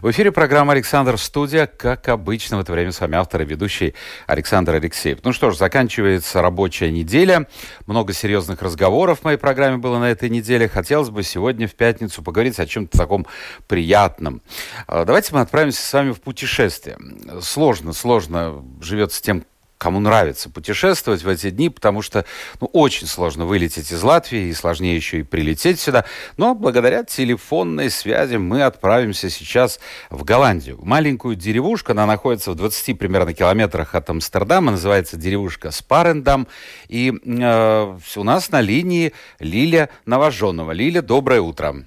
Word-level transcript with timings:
В 0.00 0.12
эфире 0.12 0.30
программа 0.30 0.74
«Александр 0.74 1.18
Студия». 1.18 1.66
Как 1.66 2.08
обычно, 2.08 2.56
в 2.56 2.60
это 2.60 2.70
время 2.70 2.92
с 2.92 3.00
вами 3.00 3.16
автор 3.16 3.42
и 3.42 3.44
ведущий 3.44 3.94
Александр 4.28 4.74
Алексеев. 4.76 5.18
Ну 5.24 5.32
что 5.32 5.50
ж, 5.50 5.56
заканчивается 5.56 6.40
рабочая 6.40 6.92
неделя. 6.92 7.48
Много 7.86 8.12
серьезных 8.12 8.62
разговоров 8.62 9.20
в 9.20 9.24
моей 9.24 9.38
программе 9.38 9.78
было 9.78 9.98
на 9.98 10.08
этой 10.08 10.30
неделе. 10.30 10.68
Хотелось 10.68 11.10
бы 11.10 11.24
сегодня 11.24 11.66
в 11.66 11.74
пятницу 11.74 12.22
поговорить 12.22 12.60
о 12.60 12.66
чем-то 12.66 12.96
таком 12.96 13.26
приятном. 13.66 14.40
А, 14.86 15.04
давайте 15.04 15.34
мы 15.34 15.40
отправимся 15.40 15.82
с 15.82 15.92
вами 15.92 16.12
в 16.12 16.20
путешествие. 16.20 16.96
Сложно, 17.40 17.92
сложно 17.92 18.64
живется 18.80 19.20
тем, 19.20 19.44
кому 19.78 20.00
нравится 20.00 20.50
путешествовать 20.50 21.22
в 21.22 21.28
эти 21.28 21.50
дни, 21.50 21.68
потому 21.70 22.02
что 22.02 22.24
ну, 22.60 22.68
очень 22.72 23.06
сложно 23.06 23.46
вылететь 23.46 23.92
из 23.92 24.02
Латвии 24.02 24.48
и 24.48 24.52
сложнее 24.52 24.96
еще 24.96 25.20
и 25.20 25.22
прилететь 25.22 25.80
сюда. 25.80 26.04
Но 26.36 26.54
благодаря 26.54 27.04
телефонной 27.04 27.90
связи 27.90 28.36
мы 28.36 28.62
отправимся 28.62 29.30
сейчас 29.30 29.78
в 30.10 30.24
Голландию. 30.24 30.78
Маленькую 30.82 31.36
деревушку, 31.36 31.92
она 31.92 32.06
находится 32.06 32.50
в 32.50 32.56
20 32.56 32.98
примерно 32.98 33.32
километрах 33.32 33.94
от 33.94 34.10
Амстердама, 34.10 34.72
называется 34.72 35.16
деревушка 35.16 35.70
Спарендам. 35.70 36.48
И 36.88 37.12
э, 37.24 37.98
у 38.16 38.22
нас 38.24 38.50
на 38.50 38.60
линии 38.60 39.12
Лиля 39.38 39.88
Новоженова. 40.04 40.72
Лиля, 40.72 41.02
доброе 41.02 41.40
утро. 41.40 41.84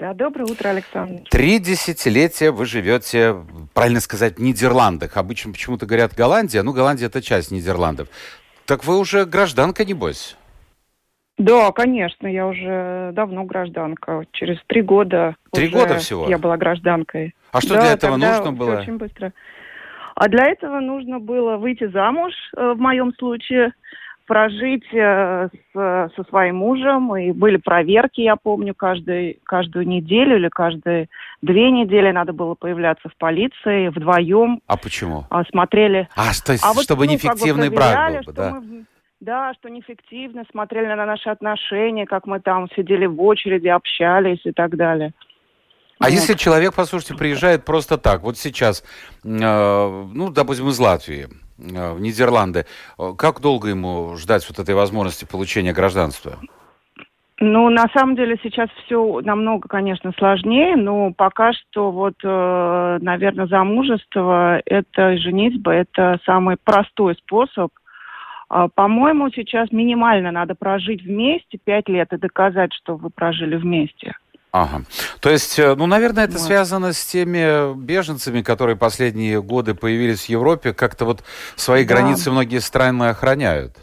Да, 0.00 0.14
доброе 0.14 0.44
утро, 0.44 0.70
Александр. 0.70 1.24
Три 1.28 1.58
десятилетия 1.58 2.52
вы 2.52 2.64
живете, 2.64 3.36
правильно 3.74 4.00
сказать, 4.00 4.38
в 4.38 4.40
Нидерландах. 4.40 5.18
Обычно 5.18 5.52
почему-то 5.52 5.84
говорят 5.84 6.14
Голландия, 6.14 6.62
ну, 6.62 6.72
Голландия 6.72 7.04
это 7.04 7.20
часть 7.20 7.50
Нидерландов. 7.50 8.08
Так 8.64 8.84
вы 8.84 8.98
уже 8.98 9.26
гражданка, 9.26 9.84
небось? 9.84 10.38
Да, 11.36 11.70
конечно, 11.72 12.26
я 12.26 12.46
уже 12.46 13.10
давно 13.12 13.44
гражданка. 13.44 14.24
Через 14.32 14.56
три 14.68 14.80
года. 14.80 15.36
Три 15.52 15.68
года 15.68 15.98
всего? 15.98 16.26
Я 16.30 16.38
была 16.38 16.56
гражданкой. 16.56 17.34
А 17.52 17.60
что 17.60 17.74
да, 17.74 17.82
для 17.82 17.92
этого 17.92 18.16
нужно 18.16 18.52
было? 18.52 18.80
Очень 18.80 18.96
быстро. 18.96 19.34
А 20.14 20.28
для 20.28 20.46
этого 20.46 20.80
нужно 20.80 21.18
было 21.18 21.58
выйти 21.58 21.88
замуж, 21.88 22.32
э, 22.56 22.72
в 22.72 22.78
моем 22.78 23.12
случае, 23.18 23.72
прожить 24.30 24.84
э, 24.94 25.48
с, 25.48 26.12
со 26.14 26.24
своим 26.28 26.58
мужем, 26.58 27.16
и 27.16 27.32
были 27.32 27.56
проверки, 27.56 28.20
я 28.20 28.36
помню, 28.36 28.76
каждый, 28.76 29.40
каждую 29.42 29.88
неделю 29.88 30.36
или 30.36 30.48
каждые 30.48 31.08
две 31.42 31.72
недели 31.72 32.12
надо 32.12 32.32
было 32.32 32.54
появляться 32.54 33.08
в 33.08 33.16
полиции 33.16 33.88
вдвоем. 33.88 34.60
А 34.68 34.76
почему? 34.76 35.24
А, 35.30 35.42
смотрели. 35.46 36.08
А, 36.14 36.30
то 36.46 36.52
есть, 36.52 36.64
а 36.64 36.72
вот, 36.74 36.84
чтобы 36.84 37.06
ну, 37.06 37.12
неэффективный 37.12 37.70
как 37.70 37.70
бы 37.70 37.76
брак 37.76 38.24
был, 38.24 38.32
да? 38.32 38.50
Мы, 38.52 38.84
да, 39.18 39.52
что 39.54 39.68
неэффективно, 39.68 40.44
смотрели 40.52 40.86
на 40.86 41.06
наши 41.06 41.28
отношения, 41.28 42.06
как 42.06 42.24
мы 42.26 42.38
там 42.38 42.68
сидели 42.76 43.06
в 43.06 43.20
очереди, 43.20 43.66
общались 43.66 44.42
и 44.44 44.52
так 44.52 44.76
далее. 44.76 45.12
А 45.98 46.04
вот. 46.04 46.12
если 46.12 46.34
человек, 46.34 46.74
послушайте, 46.76 47.16
приезжает 47.16 47.64
просто 47.64 47.98
так, 47.98 48.22
вот 48.22 48.38
сейчас, 48.38 48.84
э, 49.24 49.26
ну, 49.26 50.30
допустим, 50.30 50.68
из 50.68 50.78
Латвии, 50.78 51.26
в 51.60 52.00
Нидерланды. 52.00 52.66
Э, 52.98 53.12
как 53.16 53.40
долго 53.40 53.68
ему 53.68 54.16
ждать 54.16 54.48
вот 54.48 54.58
этой 54.58 54.74
возможности 54.74 55.24
получения 55.24 55.72
гражданства? 55.72 56.38
Ну, 57.42 57.70
на 57.70 57.86
самом 57.94 58.16
деле 58.16 58.38
сейчас 58.42 58.68
все 58.84 59.22
намного, 59.22 59.66
конечно, 59.66 60.12
сложнее, 60.18 60.76
но 60.76 61.10
пока 61.10 61.54
что 61.54 61.90
вот, 61.90 62.14
э, 62.22 62.98
наверное, 63.00 63.46
замужество, 63.46 64.60
это 64.66 65.16
женитьба, 65.16 65.72
это 65.72 66.20
самый 66.26 66.56
простой 66.62 67.14
способ. 67.14 67.70
А, 68.50 68.68
по-моему, 68.68 69.30
сейчас 69.30 69.72
минимально 69.72 70.32
надо 70.32 70.54
прожить 70.54 71.02
вместе 71.02 71.56
пять 71.56 71.88
лет 71.88 72.12
и 72.12 72.18
доказать, 72.18 72.74
что 72.74 72.96
вы 72.96 73.08
прожили 73.08 73.56
вместе. 73.56 74.16
Ага. 74.52 74.82
То 75.20 75.30
есть, 75.30 75.58
э, 75.58 75.74
ну, 75.76 75.86
наверное, 75.86 76.24
это 76.24 76.32
вот. 76.34 76.42
связано 76.42 76.92
с 76.92 77.04
теми 77.06 77.74
беженцами, 77.76 78.42
которые 78.42 78.76
последние 78.76 79.40
годы 79.40 79.74
появились 79.74 80.26
в 80.26 80.28
Европе. 80.28 80.72
Как-то 80.72 81.04
вот 81.04 81.22
свои 81.56 81.84
да. 81.84 81.94
границы 81.94 82.30
многие 82.30 82.58
страны 82.58 83.04
охраняют. 83.04 83.76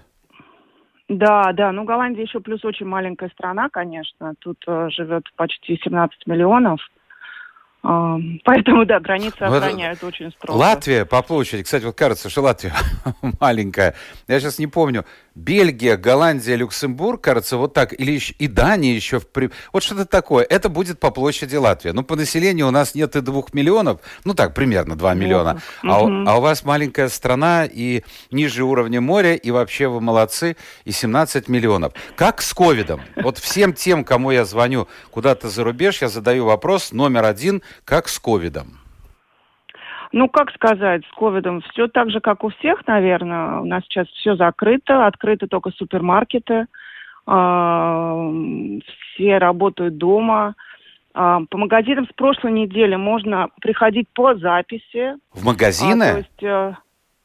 Да, 1.08 1.54
да. 1.54 1.72
Ну, 1.72 1.86
Голландия 1.86 2.24
еще 2.24 2.42
плюс 2.42 2.66
очень 2.66 2.86
маленькая 2.86 3.30
страна, 3.30 3.70
конечно. 3.70 4.34
Тут 4.40 4.58
э, 4.68 4.90
живет 4.90 5.24
почти 5.38 5.80
17 5.82 6.28
миллионов. 6.28 6.82
Поэтому, 7.82 8.86
да, 8.86 9.00
границы 9.00 9.38
охраняют 9.40 10.02
вот 10.02 10.14
очень 10.14 10.32
строго. 10.32 10.58
Латвия 10.58 11.06
по 11.06 11.22
площади, 11.22 11.64
кстати, 11.64 11.86
вот 11.86 11.96
кажется, 11.96 12.30
что 12.30 12.42
Латвия 12.42 12.74
маленькая. 13.40 13.96
Я 14.28 14.40
сейчас 14.40 14.60
не 14.60 14.68
помню, 14.68 15.06
Бельгия, 15.38 15.98
Голландия, 15.98 16.56
Люксембург, 16.56 17.22
кажется, 17.22 17.58
вот 17.58 17.74
так, 17.74 17.94
или 17.94 18.12
еще, 18.12 18.34
и 18.40 18.48
Дания 18.48 18.96
еще, 18.96 19.20
в, 19.20 19.26
вот 19.72 19.84
что-то 19.84 20.06
такое. 20.06 20.44
Это 20.44 20.68
будет 20.68 21.00
по 21.00 21.12
площади 21.12 21.56
Латвии. 21.56 21.92
Ну, 21.92 22.04
по 22.04 22.16
населению 22.16 22.68
у 22.68 22.72
нас 22.72 22.96
нет 22.96 23.16
и 23.16 23.22
двух 23.22 23.54
миллионов, 23.54 24.02
ну 24.26 24.34
так, 24.34 24.56
примерно 24.56 24.98
два 24.98 25.14
миллиона. 25.14 25.62
А, 25.84 26.02
угу. 26.02 26.24
а 26.28 26.38
у 26.40 26.42
вас 26.42 26.66
маленькая 26.66 27.08
страна 27.10 27.66
и 27.66 28.02
ниже 28.32 28.64
уровня 28.64 29.00
моря, 29.00 29.36
и 29.36 29.52
вообще 29.52 29.88
вы 29.88 30.02
молодцы, 30.02 30.58
и 30.86 30.92
17 30.92 31.48
миллионов. 31.48 31.94
Как 32.16 32.42
с 32.42 32.52
ковидом? 32.54 33.02
Вот 33.18 33.38
всем 33.38 33.74
тем, 33.74 34.04
кому 34.04 34.32
я 34.32 34.44
звоню 34.44 34.88
куда-то 35.12 35.50
за 35.50 35.64
рубеж, 35.64 36.02
я 36.02 36.10
задаю 36.10 36.46
вопрос 36.46 36.92
номер 36.92 37.26
один, 37.26 37.62
как 37.86 38.08
с 38.08 38.20
ковидом? 38.20 38.80
Ну, 40.14 40.30
как 40.30 40.52
сказать, 40.52 41.04
с 41.06 41.16
ковидом 41.18 41.62
все 41.62 41.88
так 41.88 42.10
же, 42.10 42.22
как 42.22 42.44
у 42.44 42.50
всех, 42.50 42.86
наверное. 42.88 43.60
У 43.60 43.66
нас 43.66 43.84
сейчас 43.84 44.08
все 44.10 44.36
закрыто, 44.36 45.06
открыты 45.06 45.48
только 45.48 45.72
супермаркеты. 45.72 46.68
А, 47.26 48.32
все 49.14 49.38
работают 49.38 49.98
дома. 49.98 50.56
А, 51.14 51.42
по 51.50 51.58
магазинам 51.58 52.08
с 52.08 52.14
прошлой 52.14 52.54
недели 52.54 52.96
можно 52.96 53.50
приходить 53.62 54.08
по 54.14 54.36
записи. 54.36 55.16
В 55.34 55.44
магазины? 55.44 56.04
А, 56.04 56.12
то 56.12 56.18
есть, 56.18 56.44
э, 56.44 56.74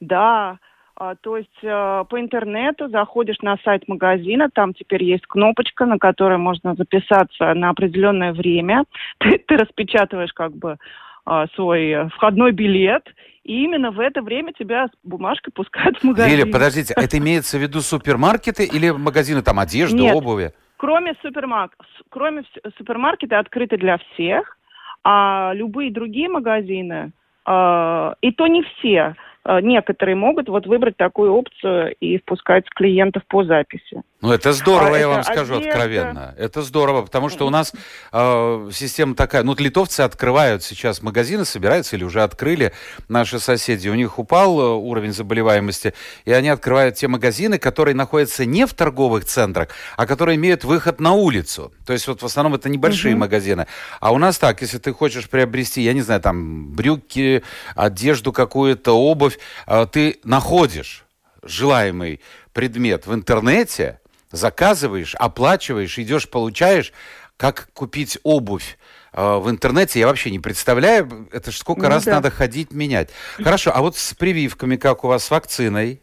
да. 0.00 0.58
То 0.94 1.36
есть 1.36 1.48
э, 1.62 2.04
по 2.08 2.20
интернету 2.20 2.88
заходишь 2.88 3.40
на 3.40 3.56
сайт 3.64 3.88
магазина, 3.88 4.50
там 4.52 4.74
теперь 4.74 5.02
есть 5.02 5.26
кнопочка, 5.26 5.86
на 5.86 5.98
которой 5.98 6.38
можно 6.38 6.74
записаться 6.74 7.54
на 7.54 7.70
определенное 7.70 8.32
время. 8.32 8.84
Ты, 9.18 9.38
ты 9.38 9.56
распечатываешь 9.56 10.32
как 10.32 10.52
бы 10.52 10.76
а, 11.24 11.46
свой 11.54 12.08
входной 12.10 12.52
билет, 12.52 13.04
и 13.44 13.64
именно 13.64 13.90
в 13.90 14.00
это 14.00 14.22
время 14.22 14.52
тебя 14.52 14.86
с 14.86 14.90
бумажкой 15.04 15.52
пускают 15.52 15.98
в 15.98 16.04
магазин. 16.04 16.38
Лиля, 16.38 16.52
подождите, 16.52 16.94
это 16.96 17.18
имеется 17.18 17.58
в 17.58 17.60
виду 17.60 17.80
супермаркеты 17.80 18.64
или 18.64 18.90
магазины 18.90 19.42
там 19.42 19.60
одежды, 19.60 19.98
Нет, 19.98 20.16
обуви? 20.16 20.52
Кроме, 20.78 21.14
супермарк... 21.22 21.76
кроме 22.08 22.42
супермаркета 22.76 23.38
открыты 23.38 23.76
для 23.76 23.98
всех, 23.98 24.58
а 25.04 25.52
любые 25.54 25.92
другие 25.92 26.28
магазины, 26.28 27.12
э, 27.46 28.14
и 28.20 28.32
то 28.32 28.46
не 28.48 28.62
все, 28.62 29.14
некоторые 29.44 30.16
могут 30.16 30.48
вот 30.48 30.66
выбрать 30.66 30.96
такую 30.96 31.32
опцию 31.32 31.94
и 32.00 32.18
впускать 32.18 32.68
клиентов 32.70 33.22
по 33.26 33.44
записи. 33.44 34.02
Ну, 34.22 34.32
это 34.32 34.52
здорово, 34.52 34.96
а 34.96 34.98
я 35.00 35.08
вам 35.08 35.24
скажу 35.24 35.56
одежда... 35.56 35.70
откровенно. 35.72 36.34
Это 36.38 36.62
здорово, 36.62 37.02
потому 37.02 37.28
что 37.28 37.44
у 37.44 37.50
нас 37.50 37.72
э, 38.12 38.70
система 38.72 39.16
такая. 39.16 39.42
Ну, 39.42 39.56
литовцы 39.58 40.02
открывают 40.02 40.62
сейчас 40.62 41.02
магазины, 41.02 41.44
собираются 41.44 41.96
или 41.96 42.04
уже 42.04 42.22
открыли 42.22 42.72
наши 43.08 43.40
соседи. 43.40 43.88
У 43.88 43.94
них 43.94 44.20
упал 44.20 44.60
э, 44.60 44.64
уровень 44.74 45.12
заболеваемости, 45.12 45.92
и 46.24 46.30
они 46.30 46.50
открывают 46.50 46.94
те 46.94 47.08
магазины, 47.08 47.58
которые 47.58 47.96
находятся 47.96 48.44
не 48.44 48.64
в 48.64 48.74
торговых 48.74 49.24
центрах, 49.24 49.70
а 49.96 50.06
которые 50.06 50.36
имеют 50.36 50.62
выход 50.62 51.00
на 51.00 51.14
улицу. 51.14 51.72
То 51.84 51.92
есть 51.92 52.06
вот 52.06 52.22
в 52.22 52.24
основном 52.24 52.54
это 52.54 52.68
небольшие 52.68 53.14
угу. 53.14 53.22
магазины. 53.22 53.66
А 53.98 54.12
у 54.12 54.18
нас 54.18 54.38
так, 54.38 54.62
если 54.62 54.78
ты 54.78 54.92
хочешь 54.92 55.28
приобрести, 55.28 55.82
я 55.82 55.94
не 55.94 56.00
знаю, 56.00 56.20
там 56.20 56.72
брюки, 56.72 57.42
одежду 57.74 58.32
какую-то, 58.32 58.92
обувь, 58.92 59.40
э, 59.66 59.84
ты 59.90 60.20
находишь 60.22 61.04
желаемый 61.42 62.20
предмет 62.52 63.08
в 63.08 63.14
интернете, 63.14 63.98
заказываешь, 64.32 65.14
оплачиваешь, 65.14 65.98
идешь, 65.98 66.28
получаешь, 66.28 66.92
как 67.36 67.68
купить 67.74 68.18
обувь 68.24 68.78
э, 69.12 69.38
в 69.38 69.50
интернете, 69.50 70.00
я 70.00 70.06
вообще 70.06 70.30
не 70.30 70.38
представляю, 70.38 71.28
это 71.32 71.50
ж 71.50 71.56
сколько 71.56 71.82
ну, 71.82 71.88
раз 71.88 72.04
да. 72.04 72.12
надо 72.16 72.30
ходить, 72.30 72.72
менять. 72.72 73.10
Хорошо, 73.36 73.70
а 73.74 73.80
вот 73.80 73.96
с 73.96 74.14
прививками, 74.14 74.76
как 74.76 75.04
у 75.04 75.08
вас 75.08 75.24
с 75.24 75.30
вакциной? 75.30 76.00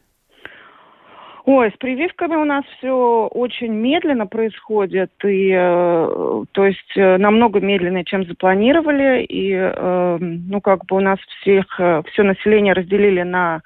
Ой, 1.45 1.71
с 1.71 1.77
прививками 1.77 2.35
у 2.35 2.45
нас 2.45 2.63
все 2.77 3.27
очень 3.31 3.73
медленно 3.73 4.27
происходит, 4.27 5.11
и, 5.23 5.51
э, 5.51 6.43
то 6.51 6.65
есть 6.65 6.95
э, 6.95 7.17
намного 7.17 7.59
медленнее, 7.59 8.05
чем 8.05 8.25
запланировали, 8.25 9.23
и, 9.23 9.53
э, 9.53 10.17
ну, 10.19 10.61
как 10.61 10.85
бы 10.85 10.97
у 10.97 10.99
нас 10.99 11.17
всех, 11.41 11.65
э, 11.79 12.03
все 12.11 12.23
население 12.23 12.73
разделили 12.73 13.23
на 13.23 13.61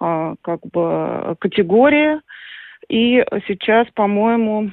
а, 0.00 0.34
как 0.42 0.60
бы 0.72 1.36
категории. 1.40 2.20
И 2.88 3.24
сейчас, 3.46 3.86
по-моему, 3.94 4.70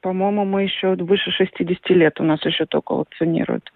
по-моему, 0.00 0.44
мы 0.44 0.62
еще 0.62 0.94
выше 0.94 1.32
60 1.32 1.90
лет 1.90 2.20
у 2.20 2.22
нас 2.22 2.44
еще 2.44 2.64
только 2.66 2.94
вакцинируют. 2.94 3.72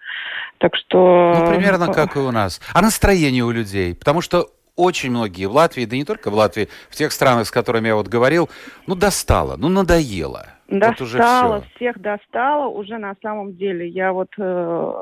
Так 0.59 0.77
что... 0.77 1.33
Ну, 1.37 1.51
примерно 1.51 1.91
как 1.91 2.15
и 2.15 2.19
у 2.19 2.31
нас. 2.31 2.61
А 2.73 2.81
настроение 2.81 3.43
у 3.43 3.51
людей? 3.51 3.93
Потому 3.93 4.21
что 4.21 4.47
очень 4.77 5.09
многие 5.09 5.47
в 5.47 5.51
Латвии, 5.51 5.85
да 5.85 5.97
не 5.97 6.05
только 6.05 6.31
в 6.31 6.33
Латвии, 6.33 6.69
в 6.89 6.95
тех 6.95 7.11
странах, 7.11 7.47
с 7.47 7.51
которыми 7.51 7.87
я 7.87 7.95
вот 7.95 8.07
говорил, 8.07 8.49
ну, 8.87 8.95
достало, 8.95 9.57
ну, 9.57 9.67
надоело. 9.67 10.45
Достало, 10.69 11.55
вот 11.55 11.63
уже 11.63 11.75
всех 11.75 11.99
достало 11.99 12.67
уже 12.67 12.97
на 12.97 13.13
самом 13.21 13.57
деле. 13.57 13.89
Я 13.89 14.13
вот 14.13 14.29
э, 14.37 14.93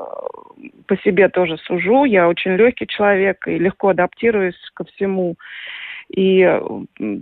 по 0.86 0.96
себе 1.04 1.28
тоже 1.28 1.58
сужу, 1.58 2.04
я 2.04 2.28
очень 2.28 2.56
легкий 2.56 2.88
человек 2.88 3.46
и 3.46 3.56
легко 3.56 3.90
адаптируюсь 3.90 4.56
ко 4.74 4.84
всему. 4.84 5.36
И 6.14 6.44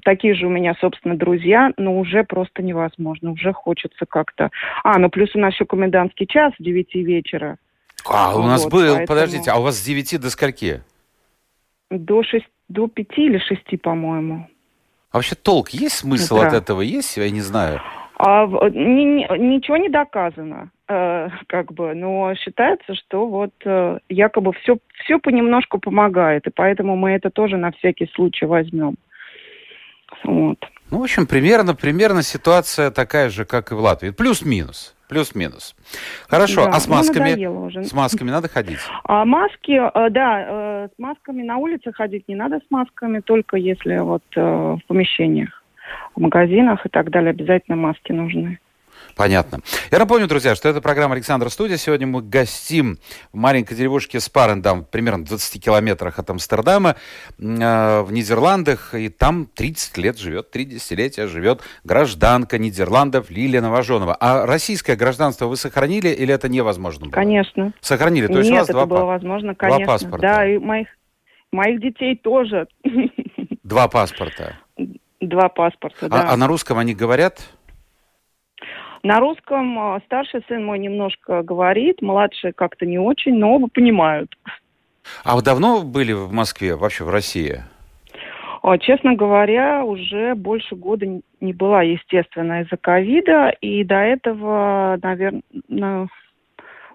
такие 0.02 0.34
же 0.34 0.46
у 0.46 0.50
меня, 0.50 0.74
собственно, 0.80 1.16
друзья, 1.16 1.70
но 1.76 1.98
уже 1.98 2.24
просто 2.24 2.62
невозможно, 2.62 3.32
уже 3.32 3.52
хочется 3.52 4.06
как-то... 4.06 4.50
А, 4.82 4.98
ну 4.98 5.10
плюс 5.10 5.34
у 5.34 5.38
нас 5.38 5.52
еще 5.52 5.66
комендантский 5.66 6.26
час 6.26 6.54
с 6.58 6.62
9 6.62 6.94
вечера. 6.94 7.58
А, 8.08 8.34
у 8.34 8.42
нас 8.42 8.64
вот, 8.64 8.72
был, 8.72 8.94
поэтому... 8.96 9.06
подождите, 9.06 9.50
а 9.50 9.58
у 9.58 9.62
вас 9.62 9.76
с 9.76 9.84
9 9.84 10.20
до 10.20 10.30
скольки? 10.30 10.82
До, 11.90 12.22
6, 12.22 12.46
до 12.68 12.88
5 12.88 13.06
или 13.18 13.38
6, 13.38 13.82
по-моему. 13.82 14.48
А 15.10 15.18
вообще 15.18 15.34
толк 15.34 15.70
есть 15.70 15.96
смысл 15.96 16.36
Утра. 16.36 16.48
от 16.48 16.54
этого? 16.54 16.80
Есть? 16.80 17.16
Я 17.18 17.30
не 17.30 17.42
знаю. 17.42 17.80
А, 18.16 18.46
ни, 18.46 19.04
ни, 19.04 19.38
ничего 19.38 19.76
не 19.76 19.90
доказано, 19.90 20.70
э, 20.88 21.28
как 21.46 21.72
бы, 21.72 21.94
но 21.94 22.34
считается, 22.34 22.94
что 22.94 23.26
вот 23.26 23.52
э, 23.64 23.98
якобы 24.08 24.52
все, 24.52 24.78
все 25.04 25.18
понемножку 25.18 25.78
помогает, 25.78 26.46
и 26.46 26.50
поэтому 26.50 26.96
мы 26.96 27.12
это 27.12 27.30
тоже 27.30 27.56
на 27.56 27.72
всякий 27.72 28.10
случай 28.14 28.46
возьмем. 28.46 28.96
Вот. 30.24 30.58
Ну, 30.90 31.00
в 31.00 31.02
общем, 31.02 31.26
примерно, 31.26 31.74
примерно 31.74 32.22
ситуация 32.22 32.90
такая 32.90 33.28
же, 33.28 33.44
как 33.44 33.72
и 33.72 33.74
в 33.74 33.78
Латвии. 33.78 34.10
Плюс-минус. 34.10 34.96
Плюс-минус. 35.08 35.74
Хорошо, 36.28 36.64
да, 36.66 36.72
а 36.72 36.80
с 36.80 36.86
ну, 36.86 36.94
масками? 36.94 37.46
Уже. 37.46 37.84
С 37.84 37.92
масками 37.92 38.30
надо 38.30 38.48
ходить? 38.48 38.78
А 39.04 39.24
маски, 39.24 39.72
э, 39.72 40.10
да, 40.10 40.88
с 40.88 40.98
масками 40.98 41.42
на 41.42 41.56
улице 41.58 41.92
ходить 41.92 42.28
не 42.28 42.34
надо 42.34 42.58
с 42.58 42.70
масками, 42.70 43.20
только 43.20 43.56
если 43.56 43.98
вот 43.98 44.24
в 44.34 44.80
помещениях 44.86 45.58
в 46.14 46.20
магазинах 46.20 46.84
и 46.84 46.88
так 46.88 47.10
далее 47.10 47.30
обязательно 47.30 47.76
маски 47.76 48.12
нужны. 48.12 48.58
Понятно. 49.16 49.60
Я 49.90 49.98
напомню, 49.98 50.28
друзья, 50.28 50.54
что 50.54 50.68
это 50.68 50.80
программа 50.80 51.14
«Александра 51.14 51.48
Студия». 51.48 51.76
Сегодня 51.76 52.06
мы 52.06 52.22
гостим 52.22 52.98
в 53.32 53.36
маленькой 53.36 53.76
деревушке 53.76 54.20
Спарендам, 54.20 54.84
примерно 54.84 55.24
в 55.24 55.28
20 55.28 55.62
километрах 55.62 56.18
от 56.18 56.30
Амстердама, 56.30 56.96
э, 57.38 58.00
в 58.02 58.12
Нидерландах. 58.12 58.94
И 58.94 59.08
там 59.08 59.46
30 59.46 59.98
лет 59.98 60.18
живет, 60.18 60.50
три 60.50 60.64
десятилетия 60.64 61.26
живет 61.26 61.62
гражданка 61.84 62.58
Нидерландов 62.58 63.30
Лилия 63.30 63.60
Новоженова. 63.60 64.16
А 64.20 64.46
российское 64.46 64.96
гражданство 64.96 65.46
вы 65.46 65.56
сохранили 65.56 66.08
или 66.08 66.32
это 66.32 66.48
невозможно 66.48 67.06
было? 67.06 67.12
Конечно. 67.12 67.72
Сохранили? 67.80 68.26
То 68.28 68.38
есть 68.38 68.50
Нет, 68.50 68.54
у 68.54 68.60
вас 68.60 68.68
это 68.68 68.72
два, 68.74 68.86
было 68.86 69.04
возможно, 69.04 69.54
конечно. 69.54 69.84
Два 69.84 69.92
паспорта? 69.94 70.18
Да, 70.18 70.48
и 70.48 70.58
моих, 70.58 70.88
моих 71.52 71.80
детей 71.80 72.16
тоже. 72.16 72.68
Два 73.62 73.88
паспорта? 73.88 74.56
Два 75.20 75.48
паспорта, 75.48 76.06
а, 76.06 76.08
да. 76.08 76.30
А 76.30 76.36
на 76.36 76.46
русском 76.46 76.78
они 76.78 76.94
говорят? 76.94 77.40
На 79.08 79.20
русском 79.20 79.78
а, 79.78 80.00
старший 80.04 80.44
сын 80.48 80.62
мой 80.62 80.78
немножко 80.78 81.42
говорит, 81.42 82.02
младший 82.02 82.52
как-то 82.52 82.84
не 82.84 82.98
очень, 82.98 83.38
но 83.38 83.54
оба 83.54 83.68
понимают. 83.68 84.36
А 85.24 85.34
вы 85.34 85.40
давно 85.40 85.80
были 85.80 86.12
в 86.12 86.30
Москве, 86.30 86.76
вообще 86.76 87.04
в 87.04 87.08
России? 87.08 87.62
А, 88.62 88.76
честно 88.76 89.14
говоря, 89.14 89.82
уже 89.82 90.34
больше 90.34 90.74
года 90.74 91.06
не 91.40 91.52
была, 91.54 91.80
естественно, 91.84 92.60
из-за 92.60 92.76
ковида. 92.76 93.54
И 93.62 93.82
до 93.82 93.94
этого, 93.94 94.98
наверное, 95.02 95.40
в 95.70 96.08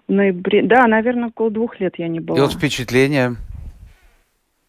ноябре... 0.06 0.62
Да, 0.62 0.86
наверное, 0.86 1.30
около 1.30 1.50
двух 1.50 1.80
лет 1.80 1.94
я 1.98 2.06
не 2.06 2.20
была. 2.20 2.38
И 2.38 2.40
вот 2.42 2.52
впечатление? 2.52 3.34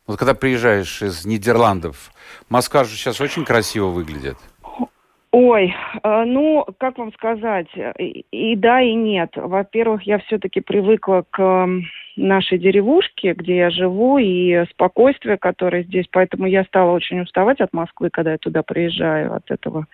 Вот 0.08 0.18
когда 0.18 0.34
приезжаешь 0.34 1.04
из 1.04 1.28
Нидерландов, 1.28 2.12
Москва 2.50 2.86
же 2.86 2.96
сейчас 2.96 3.22
очень 3.22 3.46
красиво 3.46 3.90
выглядит. 3.90 4.38
Ой, 5.38 5.76
э, 6.02 6.24
ну, 6.26 6.66
как 6.78 6.98
вам 6.98 7.12
сказать, 7.12 7.68
и, 8.00 8.56
да, 8.56 8.80
и 8.82 8.94
нет. 8.94 9.32
Во-первых, 9.36 10.04
я 10.04 10.20
все-таки 10.20 10.62
привыкла 10.62 11.26
к 11.30 11.68
нашей 12.16 12.58
деревушке, 12.58 13.34
где 13.34 13.58
я 13.58 13.70
живу, 13.70 14.18
и 14.18 14.64
спокойствие, 14.72 15.38
которое 15.38 15.84
здесь. 15.84 16.06
Поэтому 16.10 16.46
я 16.48 16.64
стала 16.64 16.92
очень 16.92 17.20
уставать 17.20 17.60
от 17.60 17.74
Москвы, 17.74 18.12
когда 18.14 18.32
я 18.32 18.38
туда 18.38 18.64
приезжаю, 18.64 19.36
от 19.36 19.52
этого 19.52 19.88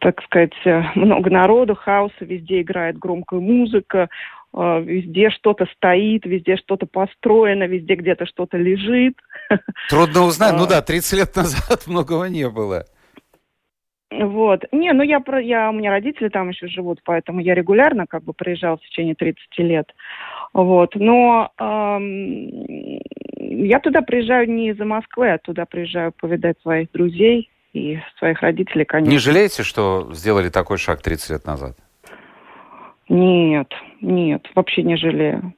так 0.00 0.20
сказать, 0.24 0.54
э, 0.64 0.82
много 0.96 1.30
народу, 1.30 1.76
хаоса, 1.76 2.12
везде 2.24 2.62
играет 2.62 2.98
громкая 2.98 3.38
музыка, 3.38 4.08
э, 4.52 4.82
везде 4.82 5.30
что-то 5.30 5.66
стоит, 5.76 6.26
везде 6.26 6.56
что-то 6.56 6.86
построено, 6.86 7.68
везде 7.68 7.94
где-то 7.94 8.26
что-то 8.26 8.56
лежит. 8.56 9.14
Трудно 9.90 10.22
узнать. 10.22 10.54
Ну 10.56 10.64
а. 10.64 10.66
да, 10.66 10.82
30 10.82 11.18
лет 11.18 11.36
назад 11.36 11.84
многого 11.86 12.24
не 12.24 12.48
было. 12.48 12.86
Вот. 14.10 14.64
Не, 14.72 14.92
ну 14.92 15.02
я, 15.02 15.20
про, 15.20 15.40
я, 15.40 15.70
у 15.70 15.72
меня 15.72 15.90
родители 15.90 16.28
там 16.28 16.48
еще 16.48 16.66
живут, 16.66 17.00
поэтому 17.04 17.40
я 17.40 17.54
регулярно 17.54 18.06
как 18.06 18.24
бы 18.24 18.32
приезжал 18.32 18.76
в 18.76 18.80
течение 18.80 19.14
30 19.14 19.38
лет. 19.58 19.94
Вот. 20.52 20.96
Но 20.96 21.52
эм, 21.58 23.00
я 23.38 23.78
туда 23.78 24.02
приезжаю 24.02 24.50
не 24.50 24.70
из-за 24.70 24.84
Москвы, 24.84 25.30
а 25.30 25.38
туда 25.38 25.64
приезжаю 25.64 26.12
повидать 26.12 26.56
своих 26.60 26.90
друзей 26.90 27.50
и 27.72 27.98
своих 28.18 28.42
родителей, 28.42 28.84
конечно. 28.84 29.12
Не 29.12 29.18
жалеете, 29.18 29.62
что 29.62 30.08
сделали 30.12 30.48
такой 30.48 30.78
шаг 30.78 31.02
30 31.02 31.30
лет 31.30 31.46
назад? 31.46 31.76
Нет, 33.08 33.72
нет, 34.00 34.48
вообще 34.56 34.82
не 34.82 34.96
жалею. 34.96 35.54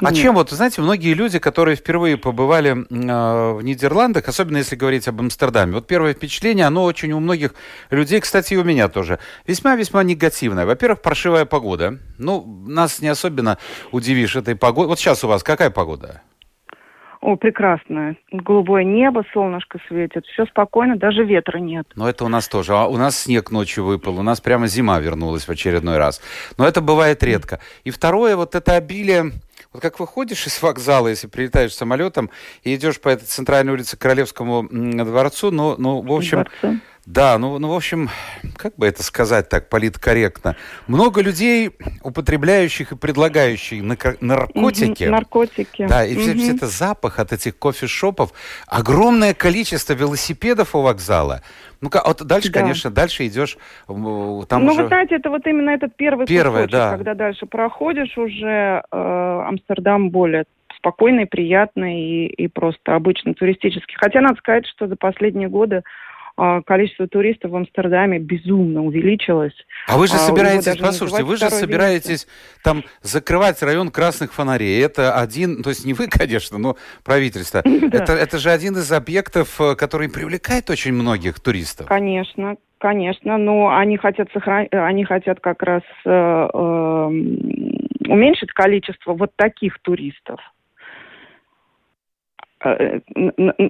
А 0.00 0.10
Нет. 0.10 0.16
чем 0.20 0.34
вот, 0.34 0.50
знаете, 0.50 0.80
многие 0.82 1.14
люди, 1.14 1.38
которые 1.38 1.74
впервые 1.74 2.18
побывали 2.18 2.70
э, 2.70 3.52
в 3.52 3.62
Нидерландах, 3.62 4.28
особенно 4.28 4.58
если 4.58 4.76
говорить 4.76 5.08
об 5.08 5.18
Амстердаме, 5.20 5.72
вот 5.72 5.86
первое 5.86 6.12
впечатление, 6.12 6.66
оно 6.66 6.84
очень 6.84 7.10
у 7.12 7.20
многих 7.20 7.54
людей, 7.90 8.20
кстати, 8.20 8.54
и 8.54 8.56
у 8.56 8.64
меня 8.64 8.88
тоже, 8.88 9.18
весьма-весьма 9.46 10.02
негативное. 10.04 10.66
Во-первых, 10.66 11.02
паршивая 11.02 11.46
погода. 11.46 11.98
Ну, 12.18 12.44
нас 12.66 13.00
не 13.00 13.08
особенно 13.08 13.58
удивишь 13.90 14.36
этой 14.36 14.54
погодой. 14.56 14.88
Вот 14.88 14.98
сейчас 14.98 15.24
у 15.24 15.28
вас 15.28 15.42
какая 15.42 15.70
погода? 15.70 16.22
О, 17.20 17.34
прекрасное. 17.34 18.16
Голубое 18.30 18.84
небо, 18.84 19.24
солнышко 19.32 19.80
светит, 19.88 20.24
все 20.26 20.46
спокойно, 20.46 20.96
даже 20.96 21.24
ветра 21.24 21.58
нет. 21.58 21.86
Но 21.96 22.08
это 22.08 22.24
у 22.24 22.28
нас 22.28 22.46
тоже. 22.46 22.74
А 22.74 22.86
у 22.86 22.96
нас 22.96 23.18
снег 23.18 23.50
ночью 23.50 23.84
выпал, 23.84 24.20
у 24.20 24.22
нас 24.22 24.40
прямо 24.40 24.68
зима 24.68 25.00
вернулась 25.00 25.48
в 25.48 25.50
очередной 25.50 25.98
раз. 25.98 26.20
Но 26.58 26.66
это 26.66 26.80
бывает 26.80 27.22
редко. 27.24 27.58
И 27.82 27.90
второе, 27.90 28.36
вот 28.36 28.54
это 28.54 28.76
обилие 28.76 29.32
вот 29.78 29.82
как 29.82 30.00
выходишь 30.00 30.46
из 30.46 30.60
вокзала, 30.60 31.08
если 31.08 31.28
прилетаешь 31.28 31.72
самолетом 31.74 32.30
и 32.64 32.74
идешь 32.74 33.00
по 33.00 33.08
этой 33.08 33.26
центральной 33.26 33.72
улице 33.72 33.96
к 33.96 34.00
Королевскому 34.00 34.68
дворцу, 34.68 35.52
ну, 35.52 35.76
ну 35.78 36.00
в 36.00 36.12
общем, 36.12 36.46
Дворцу. 36.60 36.80
Да, 37.10 37.38
ну, 37.38 37.58
ну, 37.58 37.68
в 37.68 37.74
общем, 37.74 38.10
как 38.54 38.76
бы 38.76 38.86
это 38.86 39.02
сказать 39.02 39.48
так 39.48 39.70
политкорректно? 39.70 40.56
Много 40.88 41.22
людей, 41.22 41.70
употребляющих 42.02 42.92
и 42.92 42.96
предлагающих 42.96 43.82
наркотики. 44.20 45.04
Угу, 45.04 45.10
наркотики. 45.10 45.86
Да, 45.86 46.04
и 46.04 46.12
угу. 46.12 46.20
все, 46.20 46.34
все 46.34 46.54
это 46.54 46.66
запах 46.66 47.18
от 47.18 47.32
этих 47.32 47.58
кофешопов. 47.58 48.32
Огромное 48.66 49.32
количество 49.32 49.94
велосипедов 49.94 50.74
у 50.74 50.82
вокзала. 50.82 51.40
Ну-ка, 51.80 52.02
вот 52.04 52.22
дальше, 52.26 52.52
да. 52.52 52.60
конечно, 52.60 52.90
дальше 52.90 53.26
идешь, 53.26 53.56
там 53.86 53.96
ну, 53.96 54.72
уже... 54.72 54.82
вы 54.82 54.88
знаете, 54.88 55.14
это 55.14 55.30
вот 55.30 55.46
именно 55.46 55.70
этот 55.70 55.96
первый 55.96 56.26
Первое, 56.26 56.64
кусочек, 56.64 56.72
да. 56.72 56.90
когда 56.90 57.14
дальше 57.14 57.46
проходишь 57.46 58.18
уже 58.18 58.82
э, 58.90 59.42
Амстердам 59.46 60.10
более 60.10 60.44
спокойный, 60.76 61.26
приятный 61.26 62.00
и, 62.00 62.26
и 62.26 62.48
просто 62.48 62.94
обычно 62.94 63.32
туристический. 63.32 63.96
Хотя 63.96 64.20
надо 64.20 64.36
сказать, 64.36 64.66
что 64.66 64.88
за 64.88 64.96
последние 64.96 65.48
годы 65.48 65.76
а, 65.76 65.82
количество 66.66 67.08
туристов 67.08 67.50
в 67.50 67.56
Амстердаме 67.56 68.18
безумно 68.18 68.82
увеличилось. 68.84 69.54
А 69.86 69.98
вы 69.98 70.06
же 70.06 70.14
а, 70.14 70.18
собираетесь, 70.18 70.76
послушайте, 70.76 71.24
вы 71.24 71.36
же 71.36 71.50
собираетесь 71.50 72.26
вместе. 72.26 72.62
там 72.62 72.84
закрывать 73.02 73.62
район 73.62 73.90
красных 73.90 74.32
фонарей. 74.32 74.82
Это 74.82 75.18
один, 75.20 75.62
то 75.62 75.70
есть 75.70 75.84
не 75.84 75.94
вы, 75.94 76.06
конечно, 76.10 76.58
но 76.58 76.76
правительство. 77.04 77.62
Это, 77.92 78.12
это 78.12 78.38
же 78.38 78.50
один 78.50 78.76
из 78.76 78.92
объектов, 78.92 79.60
э, 79.60 79.74
который 79.74 80.08
привлекает 80.08 80.70
очень 80.70 80.92
многих 80.92 81.40
туристов. 81.40 81.86
Конечно, 81.86 82.56
конечно, 82.78 83.38
но 83.38 83.76
они 83.76 83.96
хотят 83.96 84.28
сохранить, 84.32 84.72
они 84.72 85.04
хотят 85.04 85.40
как 85.40 85.62
раз 85.62 85.82
э, 86.04 86.10
э, 86.10 87.06
уменьшить 88.08 88.52
количество 88.52 89.14
вот 89.14 89.30
таких 89.36 89.78
туристов. 89.80 90.40
Э, 92.64 93.00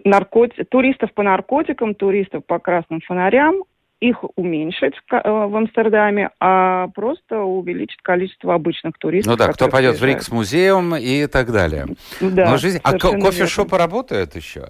наркоти... 0.05 0.65
туристов 0.65 1.13
по 1.13 1.23
наркотикам, 1.23 1.95
туристов 1.95 2.45
по 2.47 2.59
красным 2.59 3.01
фонарям, 3.07 3.65
их 4.01 4.25
уменьшить 4.37 4.95
в, 4.95 5.13
э, 5.13 5.21
Амстердаме, 5.25 6.31
а 6.41 6.89
просто 6.89 7.41
увеличить 7.41 8.01
количество 8.03 8.55
обычных 8.55 8.97
туристов. 8.99 9.33
Ну 9.33 9.37
да, 9.37 9.53
кто 9.53 9.69
пойдет 9.69 9.99
приезжают. 9.99 10.17
в 10.17 10.19
Рикс-музеум 10.21 10.97
и 10.97 11.27
так 11.27 11.53
далее. 11.53 11.87
Да, 12.21 12.51
Но 12.51 12.57
жизнь... 12.57 12.79
А 12.83 12.93
кофешопы 12.93 13.77
работают 13.77 14.37
еще? 14.37 14.69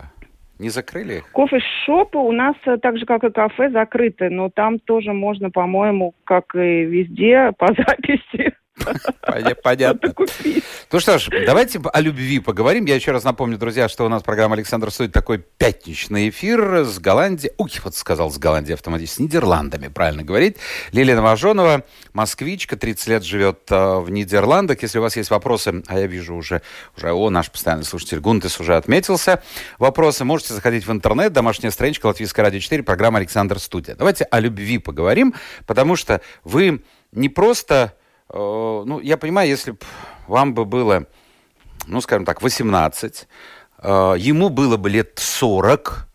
Не 0.59 0.71
закрыли 0.71 1.19
их? 1.19 1.31
Кофе-шопы 1.31 2.19
у 2.19 2.33
нас, 2.33 2.57
э, 2.67 2.79
так 2.79 2.99
же 2.99 3.07
как 3.07 3.23
и 3.23 3.31
кафе, 3.31 3.71
закрыты, 3.71 4.31
но 4.31 4.51
там 4.51 4.81
тоже 4.81 5.13
можно, 5.13 5.51
по-моему, 5.51 6.15
как 6.25 6.55
и 6.57 6.85
везде, 6.85 7.53
по 7.59 7.69
записи 7.69 8.55
Понятно. 9.63 10.15
Ну 10.91 11.01
что 11.01 11.19
ж, 11.19 11.29
давайте 11.47 11.81
о 11.93 12.01
любви 12.01 12.41
поговорим. 12.41 12.87
Я 12.87 12.95
еще 12.95 13.13
раз 13.13 13.25
напомню, 13.25 13.59
друзья, 13.59 13.89
что 13.89 14.07
у 14.07 14.09
нас 14.09 14.23
программа 14.23 14.55
«Александр 14.55 14.91
Сует» 14.91 15.13
такой 15.13 15.39
пятничный 15.39 16.31
эфир 16.31 16.85
с 16.85 16.99
Голландией. 16.99 17.53
Уй, 17.59 17.71
вот 17.85 17.95
сказал 17.95 18.31
с 18.31 18.39
Голландией 18.39 18.75
автоматически. 18.75 19.17
С 19.17 19.19
Нидерландами, 19.21 19.89
правильно 19.89 20.23
говорить. 20.23 20.57
Лилия 20.93 21.17
Новоженова, 21.17 21.85
москвичка, 22.13 22.77
30 22.77 23.07
лет 23.09 23.25
живет 23.25 23.61
э, 23.71 23.99
в 23.99 24.11
Нидерландах. 24.11 24.83
Если 24.83 24.99
у 24.99 25.03
вас 25.03 25.17
есть 25.17 25.31
вопросы, 25.31 25.83
а 25.87 25.99
я 25.99 26.07
вижу 26.07 26.35
уже, 26.35 26.63
уже 26.97 27.13
о, 27.13 27.31
наш 27.31 27.51
постоянный 27.51 27.85
слушатель 27.85 28.21
Гунтес 28.21 28.59
уже 28.61 28.77
отметился. 28.77 29.43
Вопросы 29.79 30.25
можете 30.25 30.55
заходить 30.55 30.87
в 30.87 30.93
интернет, 30.93 31.33
домашняя 31.33 31.71
страничка 31.71 32.07
Латвийская 32.07 32.45
радио 32.45 32.61
4, 32.61 32.83
программа 32.83 33.19
«Александр 33.19 33.59
Студия». 33.59 33.95
Давайте 33.95 34.25
о 34.25 34.41
любви 34.41 34.79
поговорим, 34.79 35.35
потому 35.67 35.97
что 35.97 36.21
вы 36.45 36.83
не 37.13 37.29
просто 37.29 37.95
ну, 38.33 39.01
я 39.01 39.17
понимаю, 39.17 39.49
если 39.49 39.73
бы 39.73 39.79
вам 40.27 40.55
бы 40.55 40.65
было, 40.65 41.07
ну, 41.87 42.01
скажем 42.01 42.25
так, 42.25 42.43
18, 42.43 43.29
э, 43.83 44.15
ему 44.19 44.49
было 44.51 44.77
бы 44.77 44.91
лет 44.91 45.13
40, 45.17 46.09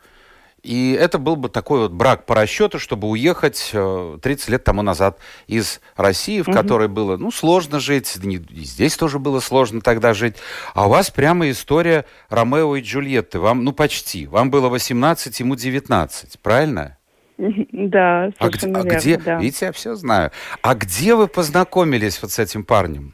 и 0.64 0.94
это 0.94 1.18
был 1.18 1.36
бы 1.36 1.50
такой 1.50 1.82
вот 1.82 1.92
брак 1.92 2.26
по 2.26 2.36
расчету, 2.36 2.80
чтобы 2.80 3.10
уехать 3.10 3.72
30 3.72 4.48
э, 4.48 4.52
лет 4.52 4.64
тому 4.64 4.82
назад 4.82 5.20
из 5.46 5.82
России, 5.98 6.42
в 6.42 6.48
угу. 6.48 6.56
которой 6.56 6.88
было, 6.88 7.18
ну, 7.18 7.32
сложно 7.32 7.82
жить, 7.82 8.18
и 8.24 8.64
здесь 8.64 8.96
тоже 8.96 9.20
было 9.20 9.42
сложно 9.42 9.82
тогда 9.82 10.14
жить. 10.14 10.36
А 10.74 10.88
у 10.88 10.90
вас 10.90 11.12
прямо 11.12 11.50
история 11.50 12.06
Ромео 12.30 12.78
и 12.78 12.82
Джульетты. 12.82 13.40
Вам, 13.40 13.66
ну, 13.66 13.74
почти. 13.74 14.26
Вам 14.26 14.52
было 14.52 14.70
18, 14.70 15.38
ему 15.42 15.56
19, 15.56 16.40
правильно? 16.40 16.98
Да, 17.38 18.32
а 18.38 18.50
где, 18.50 18.68
верно, 18.68 18.80
а 18.82 18.84
где, 18.84 19.18
да. 19.18 19.40
видите, 19.40 19.68
я 19.68 19.72
все 19.72 19.96
знаю. 19.96 20.32
А 20.62 20.76
где 20.76 21.16
вы 21.16 21.28
познакомились 21.28 22.22
вот 22.22 22.32
с 22.32 22.40
этим 22.40 22.64
парнем? 22.64 23.14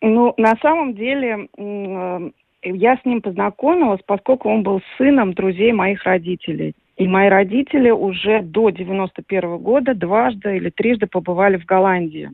Ну, 0.00 0.34
на 0.36 0.56
самом 0.60 0.94
деле, 0.94 1.48
э, 1.56 2.30
я 2.64 2.96
с 2.96 3.04
ним 3.04 3.22
познакомилась, 3.22 4.00
поскольку 4.06 4.48
он 4.48 4.62
был 4.62 4.80
сыном 4.98 5.32
друзей 5.32 5.72
моих 5.72 6.04
родителей. 6.04 6.74
И 6.96 7.08
мои 7.08 7.28
родители 7.28 7.90
уже 7.90 8.42
до 8.42 8.70
91 8.70 9.44
-го 9.44 9.58
года 9.58 9.94
дважды 9.94 10.56
или 10.56 10.70
трижды 10.70 11.06
побывали 11.06 11.56
в 11.56 11.64
Голландии. 11.64 12.30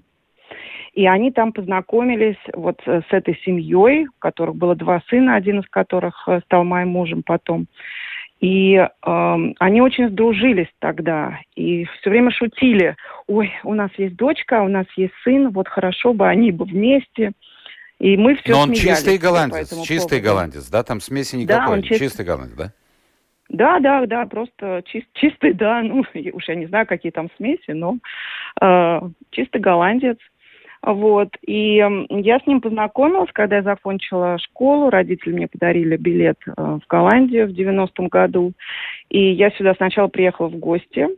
И 0.94 1.06
они 1.06 1.30
там 1.30 1.52
познакомились 1.52 2.38
вот 2.54 2.80
с 2.84 3.04
этой 3.10 3.38
семьей, 3.44 4.06
у 4.06 4.18
которых 4.18 4.56
было 4.56 4.75
два 4.75 5.00
сына, 5.08 5.37
один 5.37 5.60
из 5.60 5.68
которых 5.68 6.26
э, 6.26 6.40
стал 6.44 6.64
моим 6.64 6.88
мужем 6.88 7.22
потом. 7.25 7.66
И 8.40 8.75
э, 8.75 8.88
они 9.59 9.80
очень 9.80 10.11
сдружились 10.11 10.68
тогда 10.78 11.40
и 11.57 11.85
все 11.85 12.11
время 12.11 12.30
шутили. 12.30 12.97
Ой, 13.26 13.52
у 13.64 13.75
нас 13.75 13.90
есть 13.97 14.16
дочка, 14.16 14.62
у 14.62 14.68
нас 14.68 14.87
есть 14.97 15.14
сын, 15.25 15.50
вот 15.50 15.68
хорошо 15.68 16.12
бы 16.12 16.28
они 16.28 16.52
бы 16.52 16.64
вместе. 16.64 17.33
И 17.99 18.16
мы 18.16 18.37
все 18.37 18.52
Но 18.52 18.61
он 18.61 18.75
чистый 18.75 19.18
голландец, 19.18 19.71
чистый 19.85 20.21
поводу. 20.21 20.25
голландец, 20.25 20.71
да? 20.71 20.85
Там 20.85 21.00
смеси 21.00 21.35
никакой, 21.35 21.66
да, 21.66 21.73
он 21.73 21.83
чист... 21.83 22.00
чистый 22.00 22.25
голландец, 22.25 22.57
да? 22.57 22.73
Да, 23.49 23.80
да, 23.80 24.07
да, 24.07 24.26
просто 24.26 24.83
чист, 24.85 25.07
чистый, 25.14 25.54
да, 25.54 25.83
ну, 25.83 26.04
уж 26.33 26.49
я 26.49 26.54
не 26.54 26.66
знаю, 26.66 26.87
какие 26.87 27.11
там 27.11 27.30
смеси, 27.37 27.73
но 27.73 27.99
э, 28.61 29.00
чистый 29.30 29.61
голландец. 29.61 30.18
Вот. 30.82 31.28
И 31.47 31.76
я 32.08 32.38
с 32.38 32.47
ним 32.47 32.61
познакомилась, 32.61 33.30
когда 33.32 33.56
я 33.56 33.62
закончила 33.62 34.38
школу. 34.38 34.90
Родители 34.90 35.32
мне 35.32 35.49
подарили 35.49 35.97
билет 35.97 36.38
э, 36.47 36.52
в 36.56 36.82
Голландию 36.88 37.49
в 37.49 37.50
90-м 37.50 38.08
году. 38.08 38.52
И 39.08 39.32
я 39.32 39.50
сюда 39.50 39.75
сначала 39.75 40.08
приехала 40.08 40.49
в 40.49 40.56
гости. 40.56 41.08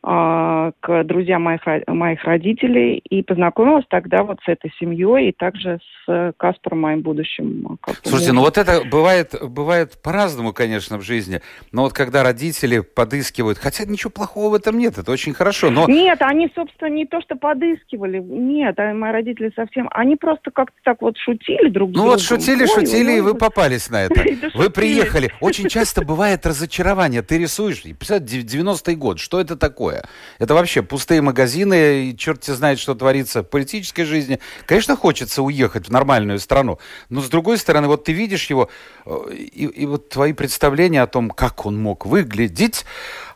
А, 0.00 0.70
к 0.80 1.02
друзьям 1.04 1.42
моих, 1.42 1.60
моих 1.88 2.22
родителей 2.22 2.98
и 2.98 3.22
познакомилась 3.22 3.84
тогда 3.90 4.22
вот 4.22 4.38
с 4.44 4.48
этой 4.48 4.72
семьей 4.78 5.30
и 5.30 5.32
также 5.32 5.80
с 6.06 6.32
Каспаром, 6.36 6.80
моим 6.80 7.02
будущим. 7.02 7.78
Слушайте, 8.04 8.32
ну 8.32 8.42
вот 8.42 8.58
это 8.58 8.84
бывает, 8.84 9.34
бывает 9.42 10.00
по-разному, 10.00 10.52
конечно, 10.52 10.98
в 10.98 11.02
жизни. 11.02 11.40
Но 11.72 11.82
вот 11.82 11.94
когда 11.94 12.22
родители 12.22 12.78
подыскивают, 12.78 13.58
хотя 13.58 13.84
ничего 13.86 14.10
плохого 14.10 14.50
в 14.50 14.54
этом 14.54 14.78
нет, 14.78 14.98
это 14.98 15.10
очень 15.10 15.34
хорошо, 15.34 15.68
но... 15.70 15.86
Нет, 15.88 16.22
они, 16.22 16.50
собственно, 16.54 16.90
не 16.90 17.04
то, 17.04 17.20
что 17.20 17.34
подыскивали, 17.34 18.20
нет, 18.20 18.78
а 18.78 18.94
мои 18.94 19.10
родители 19.10 19.52
совсем, 19.56 19.88
они 19.90 20.14
просто 20.14 20.52
как-то 20.52 20.76
так 20.84 21.02
вот 21.02 21.18
шутили 21.18 21.70
друг 21.70 21.90
с 21.90 21.92
ну 21.94 22.02
другом. 22.02 22.06
Ну 22.06 22.12
вот 22.12 22.22
шутили, 22.22 22.62
Ой, 22.62 22.68
шутили, 22.68 23.18
и 23.18 23.20
вы 23.20 23.34
попались 23.34 23.90
на 23.90 24.04
это. 24.04 24.24
Вы 24.54 24.70
приехали. 24.70 25.32
Очень 25.40 25.68
часто 25.68 26.02
бывает 26.02 26.46
разочарование. 26.46 27.22
Ты 27.22 27.38
рисуешь, 27.38 27.84
90-й 27.84 28.94
год, 28.94 29.18
что 29.18 29.40
это 29.40 29.56
такое? 29.56 29.97
Такое. 29.98 30.12
Это 30.38 30.54
вообще 30.54 30.82
пустые 30.82 31.22
магазины, 31.22 32.10
и 32.10 32.16
черт 32.16 32.40
тебе 32.40 32.56
знает, 32.56 32.78
что 32.78 32.94
творится 32.94 33.42
в 33.42 33.50
политической 33.50 34.04
жизни. 34.04 34.38
Конечно, 34.66 34.96
хочется 34.96 35.42
уехать 35.42 35.88
в 35.88 35.92
нормальную 35.92 36.38
страну, 36.38 36.78
но 37.10 37.20
с 37.20 37.28
другой 37.28 37.58
стороны, 37.58 37.88
вот 37.88 38.04
ты 38.04 38.12
видишь 38.12 38.50
его, 38.50 38.68
э, 39.06 39.34
и, 39.34 39.64
и 39.66 39.86
вот 39.86 40.08
твои 40.08 40.32
представления 40.32 41.02
о 41.02 41.06
том, 41.06 41.30
как 41.30 41.66
он 41.66 41.80
мог 41.80 42.06
выглядеть, 42.06 42.84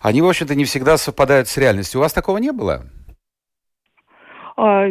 они, 0.00 0.22
в 0.22 0.28
общем-то, 0.28 0.54
не 0.54 0.64
всегда 0.64 0.96
совпадают 0.96 1.48
с 1.48 1.56
реальностью. 1.56 2.00
У 2.00 2.02
вас 2.02 2.12
такого 2.12 2.38
не 2.38 2.52
было? 2.52 2.82
А, 4.56 4.86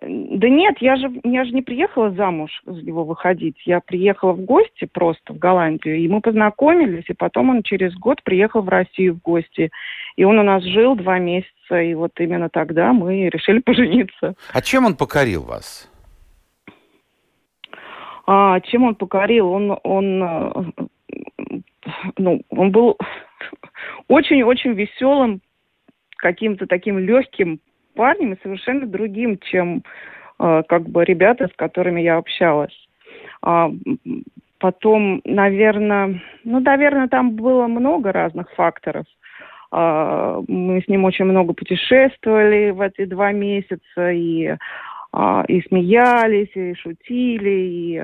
да 0.00 0.48
нет, 0.48 0.76
я 0.80 0.96
же, 0.96 1.08
я 1.24 1.44
же 1.44 1.52
не 1.52 1.62
приехала 1.62 2.10
замуж 2.12 2.50
за 2.64 2.82
него 2.82 3.04
выходить. 3.04 3.56
Я 3.64 3.80
приехала 3.80 4.32
в 4.32 4.40
гости 4.40 4.88
просто 4.90 5.32
в 5.32 5.38
Голландию, 5.38 5.98
и 5.98 6.08
мы 6.08 6.20
познакомились, 6.20 7.04
и 7.08 7.14
потом 7.14 7.50
он 7.50 7.62
через 7.62 7.94
год 7.94 8.22
приехал 8.22 8.62
в 8.62 8.68
Россию 8.68 9.14
в 9.14 9.20
гости. 9.20 9.70
И 10.16 10.24
он 10.24 10.38
у 10.38 10.42
нас 10.42 10.62
жил 10.62 10.96
два 10.96 11.18
месяца, 11.18 11.80
и 11.80 11.94
вот 11.94 12.12
именно 12.18 12.48
тогда 12.48 12.92
мы 12.92 13.28
решили 13.28 13.58
пожениться. 13.60 14.34
А 14.52 14.62
чем 14.62 14.86
он 14.86 14.96
покорил 14.96 15.42
вас? 15.42 15.90
А, 18.26 18.60
чем 18.60 18.84
он 18.84 18.94
покорил? 18.94 19.48
Он, 19.48 19.78
он, 19.84 20.22
э, 20.22 20.62
ну, 22.16 22.42
он 22.48 22.70
был 22.72 22.98
очень-очень 24.08 24.72
веселым, 24.72 25.40
каким-то 26.16 26.66
таким 26.66 26.98
легким 26.98 27.60
парнем 27.94 28.32
и 28.32 28.42
совершенно 28.42 28.86
другим, 28.86 29.38
чем 29.38 29.82
э, 30.38 30.62
как 30.66 30.88
бы 30.88 31.04
ребята, 31.04 31.48
с 31.48 31.56
которыми 31.56 32.00
я 32.00 32.16
общалась. 32.16 32.74
А, 33.42 33.70
потом, 34.58 35.20
наверное, 35.24 36.20
ну, 36.42 36.60
наверное, 36.60 37.08
там 37.08 37.36
было 37.36 37.66
много 37.66 38.12
разных 38.12 38.50
факторов. 38.54 39.06
А, 39.78 40.40
мы 40.48 40.80
с 40.80 40.88
ним 40.88 41.04
очень 41.04 41.26
много 41.26 41.52
путешествовали 41.52 42.70
в 42.70 42.80
эти 42.80 43.04
два 43.04 43.32
месяца 43.32 44.10
и, 44.10 44.56
а, 45.12 45.44
и 45.46 45.60
смеялись, 45.68 46.48
и 46.54 46.72
шутили, 46.76 47.50
и 47.50 48.02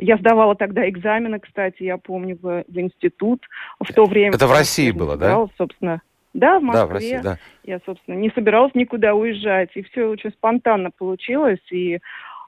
я 0.00 0.16
сдавала 0.16 0.56
тогда 0.56 0.88
экзамены, 0.88 1.38
кстати, 1.38 1.84
я 1.84 1.98
помню, 1.98 2.36
в, 2.42 2.64
в 2.66 2.78
институт 2.80 3.46
в 3.78 3.92
то 3.92 4.06
время. 4.06 4.34
Это 4.34 4.48
в 4.48 4.52
России 4.52 4.90
было, 4.90 5.16
да? 5.16 5.46
Собственно, 5.56 6.02
да, 6.32 6.58
в 6.58 6.64
Москве. 6.64 6.82
Да, 6.82 6.86
в 6.86 6.92
России, 6.92 7.20
да. 7.22 7.38
Я, 7.62 7.78
собственно, 7.86 8.16
не 8.16 8.30
собиралась 8.30 8.74
никуда 8.74 9.14
уезжать. 9.14 9.70
И 9.76 9.84
все 9.84 10.06
очень 10.06 10.32
спонтанно 10.32 10.90
получилось. 10.90 11.60
И 11.70 12.00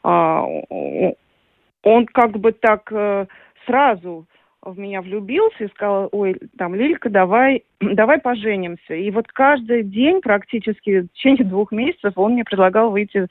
а, 0.02 0.42
он 0.42 2.06
как 2.06 2.32
бы 2.32 2.50
так 2.50 2.90
а, 2.92 3.28
сразу 3.64 4.26
в 4.72 4.78
меня 4.78 5.02
влюбился 5.02 5.64
и 5.64 5.68
сказал, 5.68 6.08
ой, 6.12 6.36
там, 6.58 6.74
Лилька, 6.74 7.08
давай, 7.08 7.64
давай 7.80 8.18
поженимся. 8.18 8.94
И 8.94 9.10
вот 9.10 9.28
каждый 9.28 9.82
день, 9.82 10.20
практически 10.20 11.00
в 11.00 11.12
течение 11.12 11.44
двух 11.44 11.72
месяцев, 11.72 12.12
он 12.16 12.32
мне 12.32 12.44
предлагал 12.44 12.90
выйти 12.90 13.26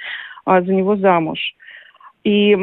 а, 0.46 0.62
за 0.62 0.74
него 0.74 0.96
замуж. 0.96 1.40
И 2.24 2.56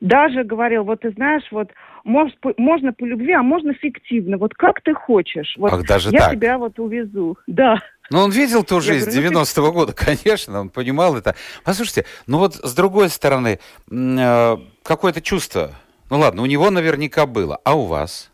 даже 0.00 0.44
говорил, 0.44 0.84
вот 0.84 1.00
ты 1.00 1.10
знаешь, 1.10 1.44
вот 1.50 1.70
может, 2.04 2.36
можно 2.56 2.92
по 2.92 3.04
любви, 3.04 3.32
а 3.32 3.42
можно 3.42 3.74
фиктивно. 3.74 4.38
Вот 4.38 4.54
как 4.54 4.80
ты 4.80 4.94
хочешь. 4.94 5.54
Вот 5.58 5.72
Ах, 5.72 5.84
даже 5.84 6.10
я 6.10 6.20
так? 6.20 6.32
тебя 6.32 6.56
вот 6.56 6.78
увезу. 6.78 7.36
Да. 7.48 7.78
Ну, 8.10 8.20
он 8.20 8.30
видел 8.30 8.62
ту 8.62 8.80
жизнь 8.80 9.10
90-го 9.10 9.72
года, 9.72 9.92
конечно, 9.96 10.60
он 10.60 10.68
понимал 10.68 11.16
это. 11.16 11.34
Послушайте, 11.64 12.04
ну 12.26 12.38
вот 12.38 12.54
с 12.54 12.74
другой 12.74 13.08
стороны, 13.08 13.58
э, 13.90 14.56
какое-то 14.84 15.20
чувство, 15.20 15.72
ну 16.10 16.18
ладно, 16.18 16.42
у 16.42 16.46
него 16.46 16.70
наверняка 16.70 17.26
было, 17.26 17.60
а 17.64 17.74
у 17.76 17.86
вас? 17.86 18.32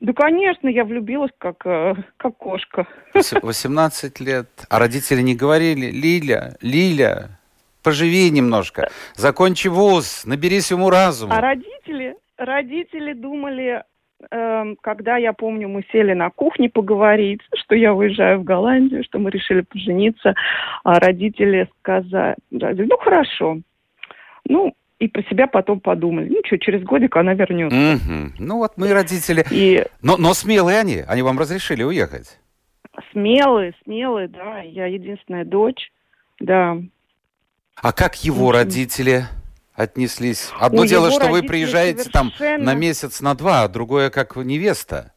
Да, 0.00 0.12
конечно, 0.12 0.68
я 0.68 0.84
влюбилась 0.84 1.32
как, 1.38 1.66
э, 1.66 1.94
как 2.16 2.36
кошка. 2.36 2.86
18 3.14 4.20
лет. 4.20 4.48
А 4.70 4.78
родители 4.78 5.22
не 5.22 5.34
говорили, 5.34 5.90
Лиля, 5.90 6.56
Лиля, 6.62 7.38
поживи 7.82 8.30
немножко, 8.30 8.90
закончи 9.14 9.68
вуз, 9.68 10.24
наберись 10.24 10.70
ему 10.70 10.90
разума. 10.90 11.36
А 11.36 11.40
родители, 11.40 12.14
родители 12.36 13.12
думали, 13.12 13.82
э, 14.30 14.74
когда, 14.82 15.16
я 15.16 15.32
помню, 15.32 15.68
мы 15.68 15.84
сели 15.90 16.12
на 16.12 16.30
кухне 16.30 16.70
поговорить, 16.70 17.40
что 17.54 17.74
я 17.74 17.92
уезжаю 17.92 18.38
в 18.38 18.44
Голландию, 18.44 19.02
что 19.02 19.18
мы 19.18 19.30
решили 19.30 19.62
пожениться, 19.62 20.34
а 20.84 21.00
родители 21.00 21.68
сказали, 21.80 22.36
ну, 22.50 22.96
хорошо. 22.98 23.58
Ну, 24.44 24.74
и 24.98 25.08
про 25.08 25.22
себя 25.24 25.46
потом 25.46 25.80
подумали. 25.80 26.28
Ну 26.28 26.40
что, 26.44 26.58
через 26.58 26.82
годик 26.82 27.16
она 27.16 27.34
вернется. 27.34 27.76
Мгм. 27.76 28.34
Ну 28.38 28.58
вот 28.58 28.72
мы 28.76 28.92
родители. 28.92 29.44
И 29.50 29.84
Но, 30.02 30.16
но 30.16 30.34
смелые 30.34 30.78
они. 30.80 31.04
Они 31.06 31.22
вам 31.22 31.38
разрешили 31.38 31.82
уехать. 31.82 32.38
смелые, 33.12 33.74
смелые, 33.84 34.28
да. 34.28 34.60
Я 34.60 34.86
единственная 34.86 35.44
дочь, 35.44 35.92
да. 36.40 36.76
А 37.76 37.92
как 37.92 38.16
его 38.24 38.50
родители 38.50 39.24
отнеслись? 39.74 40.50
Одно 40.58 40.82
У 40.82 40.86
дело, 40.86 41.12
что 41.12 41.28
вы 41.28 41.42
приезжаете 41.44 42.10
там 42.10 42.32
совершенно- 42.32 42.64
на 42.64 42.74
месяц, 42.74 43.20
на 43.20 43.34
два, 43.34 43.62
а 43.62 43.68
другое 43.68 44.10
как 44.10 44.34
невеста. 44.34 45.12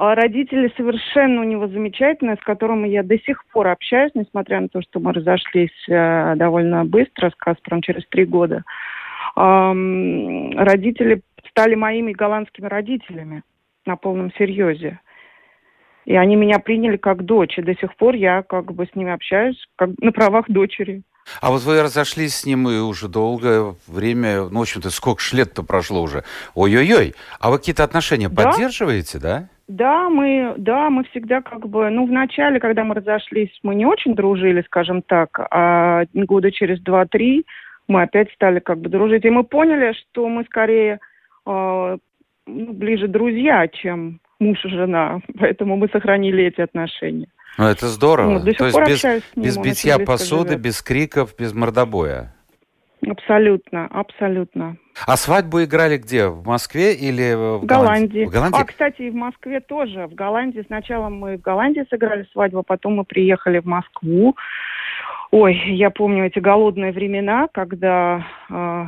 А 0.00 0.14
родители 0.14 0.72
совершенно 0.76 1.40
у 1.40 1.44
него 1.44 1.66
замечательные, 1.66 2.36
с 2.36 2.44
которыми 2.44 2.86
я 2.86 3.02
до 3.02 3.18
сих 3.18 3.44
пор 3.46 3.66
общаюсь, 3.66 4.12
несмотря 4.14 4.60
на 4.60 4.68
то, 4.68 4.80
что 4.80 5.00
мы 5.00 5.12
разошлись 5.12 5.72
э, 5.88 6.34
довольно 6.36 6.84
быстро 6.84 7.30
с 7.30 7.34
Каспаром 7.34 7.82
через 7.82 8.06
три 8.06 8.24
года. 8.24 8.62
Родители 9.34 11.22
стали 11.50 11.74
моими 11.74 12.12
голландскими 12.12 12.68
родителями 12.68 13.42
на 13.86 13.96
полном 13.96 14.32
серьезе. 14.38 15.00
И 16.04 16.14
они 16.14 16.36
меня 16.36 16.60
приняли 16.60 16.96
как 16.96 17.24
дочь, 17.24 17.58
и 17.58 17.62
до 17.62 17.74
сих 17.74 17.96
пор 17.96 18.14
я 18.14 18.42
как 18.42 18.72
бы 18.72 18.86
с 18.86 18.94
ними 18.94 19.10
общаюсь 19.10 19.58
как 19.74 19.90
на 20.00 20.12
правах 20.12 20.44
дочери. 20.48 21.02
А 21.40 21.50
вот 21.50 21.62
вы 21.62 21.82
разошлись 21.82 22.36
с 22.36 22.46
ним 22.46 22.68
и 22.68 22.78
уже 22.78 23.08
долгое 23.08 23.74
время, 23.88 24.44
ну, 24.44 24.60
в 24.60 24.62
общем-то, 24.62 24.90
сколько 24.90 25.22
лет-то 25.32 25.64
прошло 25.64 26.02
уже. 26.02 26.22
Ой-ой-ой. 26.54 27.14
А 27.40 27.50
вы 27.50 27.58
какие-то 27.58 27.82
отношения 27.82 28.28
Да. 28.28 28.44
поддерживаете, 28.44 29.18
да? 29.18 29.48
Да, 29.68 30.08
мы, 30.08 30.54
да, 30.56 30.88
мы 30.88 31.04
всегда 31.04 31.42
как 31.42 31.68
бы, 31.68 31.90
ну, 31.90 32.06
в 32.06 32.10
начале, 32.10 32.58
когда 32.58 32.84
мы 32.84 32.94
разошлись, 32.94 33.50
мы 33.62 33.74
не 33.74 33.84
очень 33.84 34.14
дружили, 34.14 34.62
скажем 34.62 35.02
так, 35.02 35.38
а 35.50 36.04
года 36.14 36.50
через 36.50 36.80
два-три 36.80 37.44
мы 37.86 38.02
опять 38.02 38.32
стали 38.32 38.60
как 38.60 38.80
бы 38.80 38.88
дружить. 38.88 39.26
И 39.26 39.30
мы 39.30 39.44
поняли, 39.44 39.92
что 39.92 40.26
мы 40.28 40.44
скорее 40.44 41.00
э, 41.46 41.98
ближе 42.46 43.08
друзья, 43.08 43.68
чем 43.68 44.20
муж 44.40 44.64
и 44.64 44.68
жена. 44.68 45.20
Поэтому 45.38 45.76
мы 45.76 45.88
сохранили 45.88 46.44
эти 46.44 46.62
отношения. 46.62 47.28
Ну, 47.58 47.64
это 47.66 47.88
здорово. 47.88 48.38
Ну, 48.38 48.40
до 48.40 48.50
сих 48.50 48.58
То 48.58 48.64
есть 48.64 48.74
пор 48.74 48.88
без, 48.88 49.04
ним, 49.04 49.44
без 49.44 49.56
очень 49.58 49.70
битья 49.70 49.98
посуды, 49.98 50.50
живет. 50.50 50.62
без 50.62 50.82
криков, 50.82 51.34
без 51.36 51.52
мордобоя. 51.52 52.34
Абсолютно, 53.10 53.86
абсолютно. 53.86 54.76
А 55.06 55.16
свадьбу 55.16 55.62
играли 55.62 55.96
где? 55.96 56.26
В 56.26 56.46
Москве 56.46 56.94
или 56.94 57.34
в 57.34 57.62
В 57.62 57.66
Голландии. 57.66 58.24
В 58.24 58.30
Голландии? 58.30 58.60
А, 58.60 58.64
кстати, 58.64 59.02
и 59.02 59.10
в 59.10 59.14
Москве 59.14 59.60
тоже. 59.60 60.06
В 60.06 60.14
Голландии 60.14 60.64
сначала 60.66 61.08
мы 61.08 61.36
в 61.36 61.40
Голландии 61.40 61.86
сыграли 61.88 62.26
свадьбу, 62.32 62.62
потом 62.62 62.96
мы 62.96 63.04
приехали 63.04 63.60
в 63.60 63.66
Москву. 63.66 64.36
Ой, 65.30 65.54
я 65.66 65.90
помню 65.90 66.26
эти 66.26 66.38
голодные 66.38 66.92
времена, 66.92 67.48
когда 67.52 68.26
э, 68.48 68.86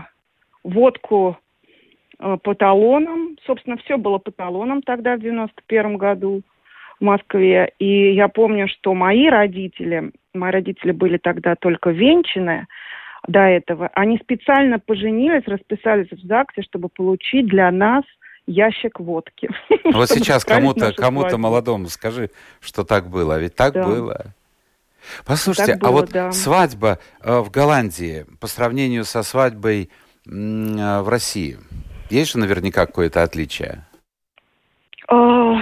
водку 0.64 1.38
э, 2.18 2.38
по 2.42 2.54
талонам, 2.54 3.36
собственно, 3.46 3.76
все 3.76 3.98
было 3.98 4.18
по 4.18 4.30
талонам 4.30 4.82
тогда, 4.82 5.16
в 5.16 5.20
91 5.20 5.96
году 5.98 6.42
в 6.98 7.04
Москве. 7.04 7.72
И 7.78 8.14
я 8.14 8.28
помню, 8.28 8.68
что 8.68 8.94
мои 8.94 9.28
родители, 9.28 10.12
мои 10.34 10.50
родители 10.50 10.92
были 10.92 11.18
тогда 11.18 11.56
только 11.56 11.90
венчаны, 11.90 12.66
до 13.28 13.40
этого, 13.40 13.90
они 13.94 14.18
специально 14.18 14.78
поженились, 14.78 15.46
расписались 15.46 16.10
в 16.10 16.26
ЗАГСе, 16.26 16.62
чтобы 16.62 16.88
получить 16.88 17.46
для 17.46 17.70
нас 17.70 18.04
ящик 18.46 19.00
водки. 19.00 19.50
Вот 19.84 20.08
сейчас 20.08 20.44
кому-то 20.44 20.92
кому-то 20.92 21.38
молодому 21.38 21.86
скажи, 21.88 22.30
что 22.60 22.84
так 22.84 23.08
было. 23.08 23.36
А 23.36 23.38
ведь 23.38 23.54
так 23.54 23.74
Да. 23.74 23.84
было. 23.84 24.34
Послушайте, 25.26 25.74
Так 25.74 25.82
а 25.82 25.86
было, 25.86 26.00
вот 26.00 26.10
да. 26.10 26.32
свадьба 26.32 26.98
э, 27.22 27.38
в 27.40 27.50
Голландии 27.50 28.26
по 28.38 28.46
сравнению 28.46 29.04
со 29.04 29.22
свадьбой 29.22 29.88
э, 30.26 30.30
в 30.30 31.08
России, 31.08 31.56
есть 32.10 32.32
же 32.32 32.38
наверняка 32.38 32.86
какое-то 32.86 33.22
отличие? 33.22 33.84
А, 35.08 35.56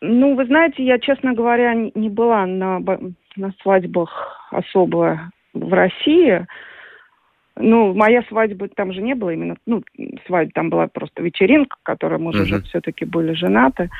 Ну, 0.00 0.34
вы 0.34 0.46
знаете, 0.46 0.84
я, 0.84 0.98
честно 0.98 1.34
говоря, 1.34 1.74
не 1.74 2.08
была 2.08 2.46
на, 2.46 2.80
на 3.36 3.52
свадьбах 3.62 4.48
особо 4.50 5.30
в 5.66 5.72
России. 5.72 6.46
Ну, 7.56 7.92
моя 7.94 8.22
свадьба 8.28 8.68
там 8.68 8.92
же 8.92 9.02
не 9.02 9.14
было 9.14 9.30
именно, 9.30 9.56
ну, 9.66 9.82
свадьба 10.26 10.52
там 10.54 10.70
была 10.70 10.86
просто 10.86 11.22
вечеринка, 11.22 11.76
которой 11.82 12.20
мы 12.20 12.32
же 12.32 12.42
уже 12.42 12.62
все-таки 12.62 13.04
были 13.04 13.32
женаты, 13.32 13.90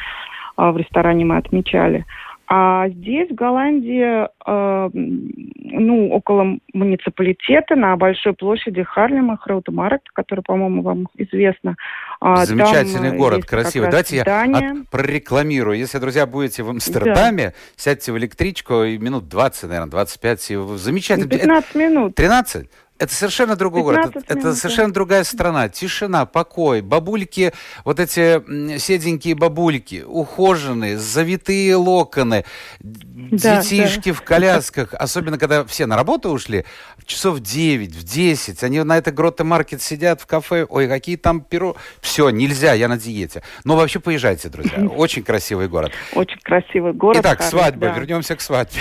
а 0.56 0.70
в 0.70 0.76
ресторане 0.76 1.24
мы 1.24 1.38
отмечали. 1.38 2.04
А 2.50 2.88
здесь, 2.88 3.30
в 3.30 3.34
Голландии, 3.34 4.26
э, 4.46 4.90
ну, 4.94 6.08
около 6.12 6.56
муниципалитета, 6.72 7.76
на 7.76 7.94
большой 7.96 8.32
площади 8.32 8.82
Харлема, 8.82 9.36
Храутемаркт, 9.36 10.08
который, 10.14 10.40
по-моему, 10.40 10.80
вам 10.82 11.08
известно. 11.18 11.76
а, 12.20 12.36
там, 12.36 12.46
Замечательный 12.46 13.10
э, 13.10 13.16
город, 13.16 13.44
красивый. 13.44 13.90
Давайте 13.90 14.16
я 14.16 14.22
здание. 14.22 14.70
от- 14.82 14.88
прорекламирую. 14.90 15.76
Если, 15.78 15.98
друзья, 15.98 16.26
будете 16.26 16.62
в 16.62 16.70
Амстердаме, 16.70 17.52
сядьте 17.76 18.12
в 18.12 18.18
электричку 18.18 18.82
и 18.82 18.96
минут 18.98 19.28
20, 19.28 19.68
наверное, 19.68 19.90
25. 19.90 20.50
И 20.50 20.56
замечательно. 20.78 21.26
Это- 21.26 21.38
15 21.38 21.74
минут. 21.74 22.14
13? 22.14 22.68
Это 22.98 23.14
совершенно 23.14 23.54
другой 23.54 23.82
город. 23.82 24.12
15 24.12 24.30
Это, 24.30 24.38
это 24.38 24.54
совершенно 24.54 24.92
другая 24.92 25.22
страна. 25.22 25.68
Тишина, 25.68 26.26
покой, 26.26 26.80
бабульки, 26.82 27.52
вот 27.84 28.00
эти 28.00 28.78
седенькие 28.78 29.36
бабульки, 29.36 30.04
ухоженные, 30.06 30.98
завитые 30.98 31.76
локоны, 31.76 32.44
Да, 32.80 33.62
детишки 33.62 34.10
в 34.10 34.22
колясках. 34.22 34.94
Особенно, 34.94 35.38
когда 35.38 35.64
все 35.64 35.86
на 35.86 35.96
работу 35.96 36.30
ушли, 36.30 36.64
часов 37.04 37.36
в 37.36 37.40
9, 37.40 37.94
в 37.94 38.02
10, 38.02 38.64
они 38.64 38.82
на 38.82 38.98
этой 38.98 39.12
Гроте-маркет 39.12 39.80
сидят 39.80 40.20
в 40.20 40.26
кафе, 40.26 40.66
ой, 40.68 40.88
какие 40.88 41.16
там 41.16 41.40
перо. 41.40 41.76
Все, 42.00 42.30
нельзя, 42.30 42.72
я 42.72 42.88
на 42.88 42.98
диете. 42.98 43.42
Но 43.64 43.76
вообще 43.76 44.00
поезжайте, 44.00 44.48
друзья. 44.48 44.78
Очень 44.96 45.22
красивый 45.22 45.68
город. 45.68 45.92
Очень 46.14 46.40
красивый 46.40 46.92
город. 46.94 47.18
Итак, 47.20 47.42
свадьба. 47.42 47.88
да. 47.88 47.92
Вернемся 47.92 48.34
к 48.34 48.40
свадьбе. 48.40 48.80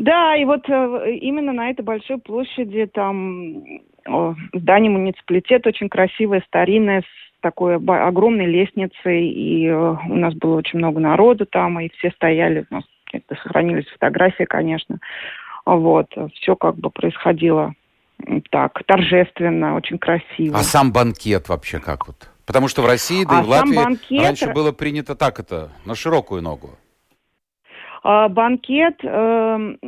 Да, 0.00 0.34
и 0.34 0.46
вот 0.46 0.66
э, 0.66 1.12
именно 1.20 1.52
на 1.52 1.68
этой 1.68 1.82
большой 1.82 2.16
площади 2.16 2.86
там 2.86 3.62
здание 4.54 4.90
муниципалитета 4.90 5.68
очень 5.68 5.90
красивое, 5.90 6.42
старинное, 6.46 7.02
с 7.02 7.40
такой 7.42 7.76
огромной 7.76 8.46
лестницей, 8.46 9.28
и 9.28 9.66
э, 9.66 9.96
у 10.08 10.16
нас 10.16 10.32
было 10.34 10.56
очень 10.56 10.78
много 10.78 11.00
народу 11.00 11.44
там, 11.44 11.78
и 11.80 11.90
все 11.98 12.10
стояли, 12.12 12.64
у 12.70 12.74
нас 12.76 12.84
это 13.12 13.34
сохранились 13.42 13.88
фотографии, 13.88 14.44
конечно. 14.44 15.00
Вот, 15.66 16.06
все 16.32 16.56
как 16.56 16.76
бы 16.76 16.88
происходило 16.88 17.74
так, 18.50 18.82
торжественно, 18.86 19.74
очень 19.74 19.98
красиво. 19.98 20.56
А 20.56 20.62
сам 20.62 20.92
банкет 20.92 21.50
вообще 21.50 21.78
как 21.78 22.06
вот? 22.06 22.30
Потому 22.46 22.68
что 22.68 22.80
в 22.80 22.86
России, 22.86 23.24
да 23.24 23.40
А 23.40 23.42
и 23.42 23.44
в 23.44 23.48
Латвии 23.50 23.76
банкет- 23.76 24.22
раньше 24.22 24.52
было 24.52 24.72
принято 24.72 25.14
так 25.14 25.38
это, 25.40 25.68
на 25.84 25.94
широкую 25.94 26.40
ногу. 26.40 26.70
А, 28.02 28.28
банкет, 28.28 28.96
эм, 29.02 29.78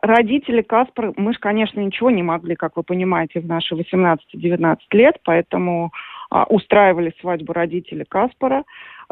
родители 0.00 0.62
Каспар, 0.62 1.12
мы 1.16 1.32
же, 1.32 1.38
конечно, 1.38 1.80
ничего 1.80 2.10
не 2.10 2.22
могли, 2.22 2.54
как 2.54 2.76
вы 2.76 2.82
понимаете, 2.82 3.40
в 3.40 3.46
наши 3.46 3.74
18-19 3.74 4.78
лет, 4.92 5.16
поэтому 5.24 5.92
а, 6.30 6.44
устраивали 6.44 7.12
свадьбу 7.20 7.52
родители 7.52 8.04
Каспара, 8.08 8.64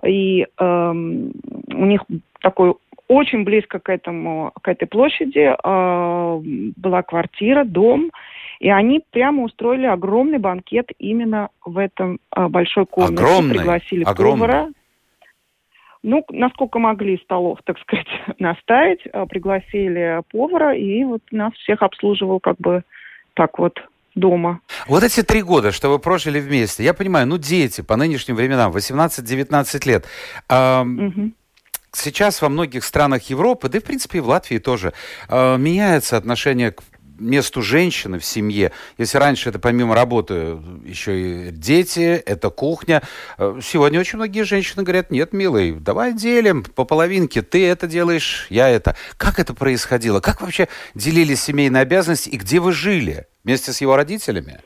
и 0.04 0.46
эм, 0.58 1.32
у 1.68 1.84
них 1.84 2.02
такой 2.40 2.74
очень 3.08 3.44
близко 3.44 3.78
к 3.78 3.88
этому, 3.90 4.52
к 4.62 4.68
этой 4.68 4.86
площади 4.86 5.54
а, 5.62 6.40
была 6.76 7.02
квартира, 7.02 7.64
дом, 7.64 8.10
и 8.60 8.70
они 8.70 9.02
прямо 9.10 9.42
устроили 9.42 9.86
огромный 9.86 10.38
банкет 10.38 10.90
именно 10.98 11.48
в 11.64 11.78
этом 11.78 12.20
а, 12.30 12.48
большой 12.48 12.86
комнате. 12.86 13.22
Огромный? 13.22 13.56
Пригласили 13.56 14.04
Огромный? 14.04 14.48
повара. 14.48 14.68
Ну, 16.02 16.24
насколько 16.30 16.78
могли 16.78 17.18
столов, 17.18 17.60
так 17.64 17.78
сказать, 17.78 18.06
наставить, 18.38 19.00
а, 19.12 19.26
пригласили 19.26 20.20
повара, 20.30 20.74
и 20.76 21.04
вот 21.04 21.22
нас 21.30 21.52
всех 21.54 21.82
обслуживал 21.82 22.40
как 22.40 22.56
бы 22.58 22.82
так 23.34 23.58
вот 23.58 23.78
дома. 24.14 24.60
Вот 24.88 25.04
эти 25.04 25.22
три 25.22 25.42
года, 25.42 25.72
что 25.72 25.88
вы 25.88 25.98
прожили 25.98 26.40
вместе, 26.40 26.84
я 26.84 26.92
понимаю, 26.92 27.26
ну 27.26 27.38
дети 27.38 27.80
по 27.80 27.96
нынешним 27.96 28.36
временам, 28.36 28.72
18-19 28.72 29.88
лет. 29.88 30.06
Ам, 30.48 30.96
Мгм. 30.96 31.34
Сейчас 31.94 32.40
во 32.40 32.48
многих 32.48 32.84
странах 32.84 33.24
Европы, 33.28 33.68
да 33.68 33.76
и 33.76 33.80
в 33.80 33.84
принципе 33.84 34.18
и 34.18 34.20
в 34.22 34.28
Латвии 34.28 34.56
тоже, 34.56 34.94
э, 35.28 35.58
меняется 35.58 36.16
отношение 36.16 36.70
к 36.70 36.82
месту 37.22 37.62
женщины 37.62 38.18
в 38.18 38.24
семье. 38.24 38.72
Если 38.98 39.18
раньше 39.18 39.48
это 39.48 39.58
помимо 39.58 39.94
работы 39.94 40.58
еще 40.84 41.48
и 41.48 41.50
дети, 41.50 42.22
это 42.26 42.50
кухня. 42.50 43.02
э, 43.38 43.58
Сегодня 43.62 44.00
очень 44.00 44.16
многие 44.16 44.42
женщины 44.42 44.82
говорят, 44.82 45.10
нет, 45.10 45.32
милый, 45.32 45.72
давай 45.72 46.12
делим 46.12 46.64
по 46.64 46.84
половинке. 46.84 47.42
Ты 47.42 47.66
это 47.66 47.86
делаешь, 47.86 48.46
я 48.50 48.68
это. 48.68 48.94
Как 49.16 49.38
это 49.38 49.54
происходило? 49.54 50.20
Как 50.20 50.40
вообще 50.40 50.68
делились 50.94 51.42
семейные 51.42 51.82
обязанности 51.82 52.28
и 52.28 52.36
где 52.36 52.60
вы 52.60 52.72
жили? 52.72 53.26
Вместе 53.44 53.72
с 53.72 53.80
его 53.80 53.96
родителями? 53.96 54.60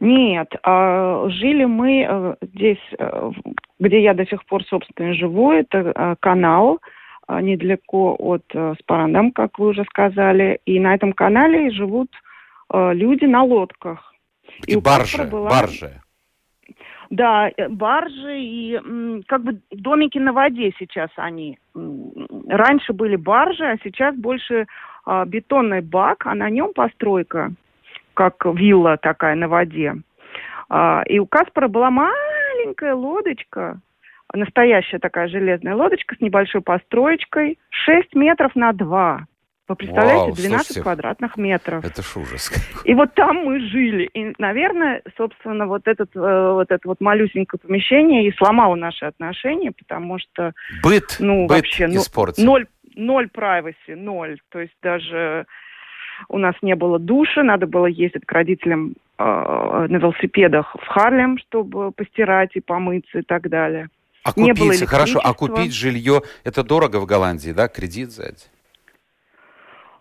Нет, 0.00 0.48
а, 0.64 1.28
жили 1.28 1.64
мы 1.64 2.04
э, 2.08 2.34
здесь, 2.54 2.82
э, 2.98 3.30
где 3.78 4.02
я 4.02 4.14
до 4.14 4.26
сих 4.26 4.44
пор, 4.46 4.64
собственно, 4.64 5.14
живу, 5.14 5.52
это 5.52 6.16
канал, 6.20 6.80
недалеко 7.40 8.16
от 8.18 8.44
э, 8.54 8.74
Спарандам, 8.80 9.32
как 9.32 9.58
вы 9.58 9.68
уже 9.68 9.84
сказали. 9.84 10.60
И 10.66 10.78
на 10.80 10.94
этом 10.94 11.12
канале 11.12 11.70
живут 11.70 12.10
э, 12.72 12.94
люди 12.94 13.24
на 13.24 13.42
лодках. 13.42 14.14
И 14.66 14.76
баржи, 14.76 15.24
была... 15.24 15.50
баржи. 15.50 16.00
Да, 17.10 17.50
э, 17.56 17.68
баржи 17.68 18.38
и 18.38 19.22
как 19.26 19.42
бы 19.42 19.60
домики 19.70 20.18
на 20.18 20.32
воде 20.32 20.72
сейчас 20.78 21.10
они. 21.16 21.58
Раньше 22.48 22.92
были 22.92 23.16
баржи, 23.16 23.64
а 23.64 23.76
сейчас 23.82 24.16
больше 24.16 24.66
а, 25.04 25.24
бетонный 25.24 25.80
бак, 25.80 26.26
а 26.26 26.34
на 26.34 26.48
нем 26.48 26.72
постройка, 26.74 27.52
как 28.14 28.44
вилла 28.44 28.96
такая 28.96 29.34
на 29.34 29.48
воде. 29.48 29.94
А, 30.68 31.02
и 31.06 31.18
у 31.18 31.26
Каспара 31.26 31.68
была 31.68 31.90
маленькая 31.90 32.94
лодочка, 32.94 33.80
настоящая 34.32 34.98
такая 34.98 35.28
железная 35.28 35.74
лодочка 35.74 36.14
с 36.16 36.20
небольшой 36.20 36.60
построечкой, 36.60 37.58
6 37.70 38.14
метров 38.14 38.54
на 38.54 38.72
2. 38.72 39.26
Вы 39.68 39.76
представляете, 39.76 40.24
Вау, 40.24 40.34
12 40.34 40.66
слушайте, 40.66 40.82
квадратных 40.82 41.36
метров. 41.36 41.84
Это 41.84 42.02
ж 42.02 42.16
ужас. 42.16 42.50
И 42.84 42.94
вот 42.94 43.14
там 43.14 43.36
мы 43.44 43.60
жили. 43.60 44.04
И, 44.12 44.34
наверное, 44.38 45.02
собственно, 45.16 45.66
вот, 45.66 45.86
этот, 45.86 46.14
э, 46.14 46.52
вот 46.52 46.70
это 46.70 46.86
вот 46.88 47.00
малюсенькое 47.00 47.58
помещение 47.58 48.26
и 48.26 48.36
сломало 48.36 48.74
наши 48.74 49.06
отношения, 49.06 49.72
потому 49.72 50.18
что... 50.18 50.52
Быт, 50.82 51.16
ну, 51.20 51.46
быт 51.46 51.58
вообще, 51.58 51.86
ну, 51.86 52.02
ноль, 52.38 52.66
ноль 52.96 53.28
privacy, 53.32 53.94
ноль. 53.94 54.40
То 54.50 54.60
есть 54.60 54.74
даже 54.82 55.46
у 56.28 56.38
нас 56.38 56.54
не 56.60 56.74
было 56.74 56.98
души, 56.98 57.42
надо 57.42 57.66
было 57.66 57.86
ездить 57.86 58.26
к 58.26 58.32
родителям 58.32 58.94
э, 59.18 59.24
на 59.24 59.96
велосипедах 59.96 60.74
в 60.74 60.86
Харлем, 60.86 61.38
чтобы 61.38 61.92
постирать 61.92 62.50
и 62.54 62.60
помыться 62.60 63.20
и 63.20 63.22
так 63.22 63.48
далее. 63.48 63.88
А 64.24 64.32
не 64.36 64.50
купить, 64.50 64.80
было 64.80 64.86
хорошо, 64.86 65.20
а 65.22 65.34
купить 65.34 65.74
жилье, 65.74 66.22
это 66.44 66.62
дорого 66.62 66.98
в 67.00 67.06
Голландии, 67.06 67.50
да, 67.50 67.68
кредит 67.68 68.08
взять? 68.08 68.50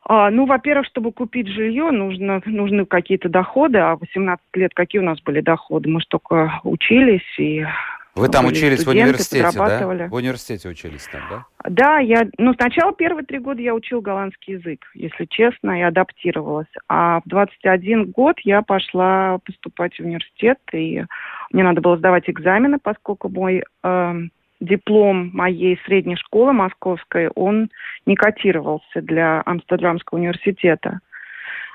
А, 0.04 0.30
ну, 0.30 0.46
во-первых, 0.46 0.86
чтобы 0.88 1.12
купить 1.12 1.48
жилье, 1.48 1.92
нужно, 1.92 2.42
нужны 2.46 2.86
какие-то 2.86 3.30
доходы, 3.30 3.78
а 3.78 3.96
18 3.96 4.44
лет 4.56 4.74
какие 4.74 5.02
у 5.02 5.06
нас 5.06 5.22
были 5.22 5.42
доходы? 5.42 5.90
Мы 5.90 6.02
же 6.02 6.08
только 6.08 6.60
учились 6.64 7.40
и 7.40 7.66
вы 8.14 8.28
там 8.28 8.46
учились 8.46 8.86
в 8.86 8.90
университете, 8.90 9.58
да? 9.58 10.08
В 10.10 10.16
университете 10.16 10.68
учились 10.68 11.08
там, 11.08 11.22
да? 11.30 11.46
Да, 11.70 12.00
я, 12.00 12.28
ну, 12.38 12.54
сначала 12.56 12.94
первые 12.94 13.26
три 13.26 13.40
года 13.40 13.62
я 13.62 13.74
учил 13.74 14.02
голландский 14.02 14.56
язык, 14.56 14.86
если 14.94 15.26
честно, 15.26 15.80
и 15.80 15.82
адаптировалась. 15.82 16.68
А 16.90 17.22
в 17.22 17.30
21 17.30 18.12
год 18.12 18.36
я 18.44 18.64
пошла 18.64 19.40
поступать 19.46 19.96
в 19.96 20.02
университет, 20.02 20.60
и 20.74 21.06
мне 21.54 21.64
надо 21.64 21.82
было 21.82 21.98
сдавать 21.98 22.30
экзамены, 22.30 22.78
поскольку 22.82 23.30
мой 23.30 23.64
э, 23.84 24.22
диплом 24.60 25.32
моей 25.34 25.80
средней 25.86 26.16
школы 26.16 26.54
московской, 26.54 27.30
он 27.30 27.70
не 28.06 28.16
котировался 28.16 29.02
для 29.02 29.42
Амстердамского 29.46 30.20
университета. 30.20 31.00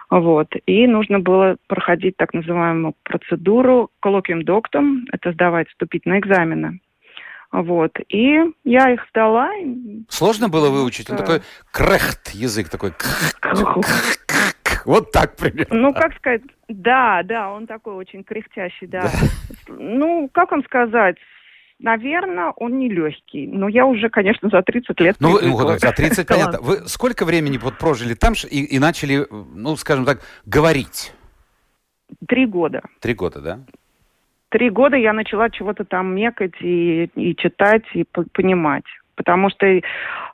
Вот. 0.09 0.49
И 0.67 0.87
нужно 0.87 1.19
было 1.19 1.57
проходить 1.67 2.17
так 2.17 2.33
называемую 2.33 2.95
процедуру 3.03 3.91
коллоквиум 4.01 4.45
доктом, 4.45 5.05
это 5.13 5.33
сдавать 5.33 5.69
вступительные 5.69 6.21
экзамены. 6.21 6.81
Вот. 7.51 7.93
И 8.09 8.39
я 8.65 8.93
их 8.93 9.05
сдала. 9.11 9.51
Сложно 10.09 10.49
было 10.49 10.71
выучить? 10.71 11.11
Он 11.11 11.17
такой 11.17 11.41
крехт 11.73 12.31
язык 12.31 12.69
такой. 12.69 12.93
Вот 14.85 15.11
так 15.11 15.37
примерно. 15.37 15.77
Ну, 15.77 15.93
как 15.93 16.15
сказать, 16.17 16.43
да, 16.69 17.23
да, 17.25 17.51
он 17.51 17.67
такой 17.67 17.95
очень 17.95 18.25
кряхтящий, 18.25 18.87
да. 18.87 19.11
Ну, 19.69 20.29
как 20.33 20.51
вам 20.51 20.65
сказать, 20.65 21.17
Наверное, 21.79 22.53
он 22.57 22.79
не 22.79 22.89
легкий. 22.89 23.47
Но 23.47 23.69
я 23.69 23.85
уже, 23.85 24.09
конечно, 24.09 24.49
за 24.49 24.63
30 24.63 24.99
лет 24.99 25.17
Ну, 25.21 25.39
вот, 25.53 25.81
за 25.81 25.93
30 25.93 26.27
понятно. 26.27 26.59
Вы 26.63 26.89
сколько 26.89 27.27
времени 27.27 27.59
вот 27.59 27.77
прожили 27.77 28.15
там 28.15 28.33
и, 28.51 28.65
и 28.65 28.79
начали, 28.79 29.27
ну, 29.31 29.77
скажем 29.77 30.07
так, 30.07 30.21
говорить? 30.47 31.13
Три 32.27 32.47
года. 32.47 32.83
Три 33.01 33.13
года, 33.13 33.41
да? 33.43 33.61
Три 34.49 34.71
года 34.71 34.97
я 34.97 35.13
начала 35.13 35.51
чего-то 35.51 35.85
там 35.85 36.15
мекать 36.15 36.55
и, 36.61 37.11
и 37.15 37.37
читать, 37.37 37.85
и 37.93 38.05
понимать. 38.05 38.85
Потому 39.17 39.51
что, 39.51 39.81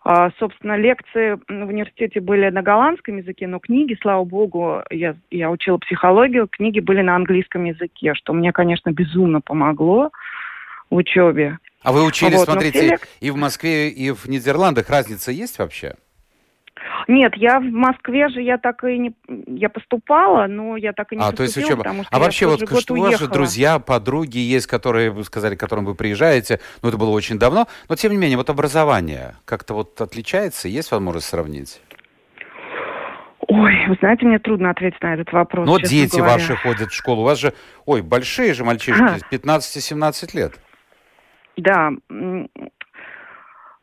а, 0.04 0.30
собственно, 0.38 0.76
лекции 0.76 1.38
в 1.48 1.68
университете 1.68 2.20
были 2.20 2.50
на 2.50 2.62
голландском 2.62 3.18
языке, 3.18 3.46
но 3.46 3.60
книги, 3.60 3.96
слава 4.02 4.24
богу, 4.24 4.82
я, 4.90 5.16
я 5.30 5.50
учила 5.50 5.78
психологию, 5.78 6.48
книги 6.48 6.80
были 6.80 7.00
на 7.00 7.16
английском 7.16 7.64
языке, 7.64 8.14
что 8.14 8.32
мне, 8.32 8.52
конечно, 8.52 8.90
безумно 8.90 9.40
помогло 9.40 10.10
в 10.90 10.96
учебе. 10.96 11.58
А 11.82 11.92
вы 11.92 12.04
учились, 12.04 12.36
вот, 12.36 12.48
смотрите, 12.48 12.90
лек... 12.90 13.08
и 13.20 13.30
в 13.30 13.36
Москве, 13.36 13.88
и 13.88 14.10
в 14.10 14.26
Нидерландах. 14.26 14.90
Разница 14.90 15.32
есть 15.32 15.58
вообще? 15.58 15.94
Нет, 17.08 17.34
я 17.36 17.60
в 17.60 17.64
Москве 17.64 18.28
же 18.28 18.40
я 18.40 18.58
так 18.58 18.84
и 18.84 18.98
не 18.98 19.14
я 19.46 19.68
поступала, 19.68 20.46
но 20.46 20.76
я 20.76 20.92
так 20.92 21.12
и 21.12 21.16
не 21.16 21.22
а, 21.22 21.32
то 21.32 21.42
есть 21.42 21.56
учеба. 21.56 21.78
потому 21.78 22.04
что 22.04 22.14
А 22.14 22.18
вообще 22.18 22.46
вот 22.46 22.60
что 22.80 22.94
у 22.94 23.00
вас 23.00 23.18
же 23.18 23.28
друзья, 23.28 23.78
подруги 23.78 24.38
есть, 24.38 24.66
которые 24.66 25.10
вы 25.10 25.24
сказали, 25.24 25.54
к 25.54 25.60
которым 25.60 25.84
вы 25.84 25.94
приезжаете, 25.94 26.60
ну 26.82 26.88
это 26.88 26.98
было 26.98 27.10
очень 27.10 27.38
давно, 27.38 27.66
но 27.88 27.96
тем 27.96 28.12
не 28.12 28.18
менее 28.18 28.36
вот 28.36 28.50
образование 28.50 29.34
как-то 29.44 29.74
вот 29.74 30.00
отличается, 30.00 30.68
есть 30.68 30.90
возможность 30.90 31.26
сравнить? 31.26 31.80
Ой, 33.48 33.86
вы 33.88 33.96
знаете, 34.00 34.24
мне 34.24 34.38
трудно 34.38 34.70
ответить 34.70 35.02
на 35.02 35.14
этот 35.14 35.32
вопрос. 35.32 35.66
Но 35.66 35.78
дети 35.78 36.16
говоря. 36.16 36.34
ваши 36.34 36.56
ходят 36.56 36.90
в 36.90 36.94
школу, 36.94 37.22
у 37.22 37.24
вас 37.24 37.38
же, 37.38 37.52
ой, 37.84 38.00
большие 38.00 38.54
же 38.54 38.64
мальчишки, 38.64 39.02
а. 39.02 39.18
15-17 39.34 40.36
лет. 40.36 40.58
Да. 41.56 41.90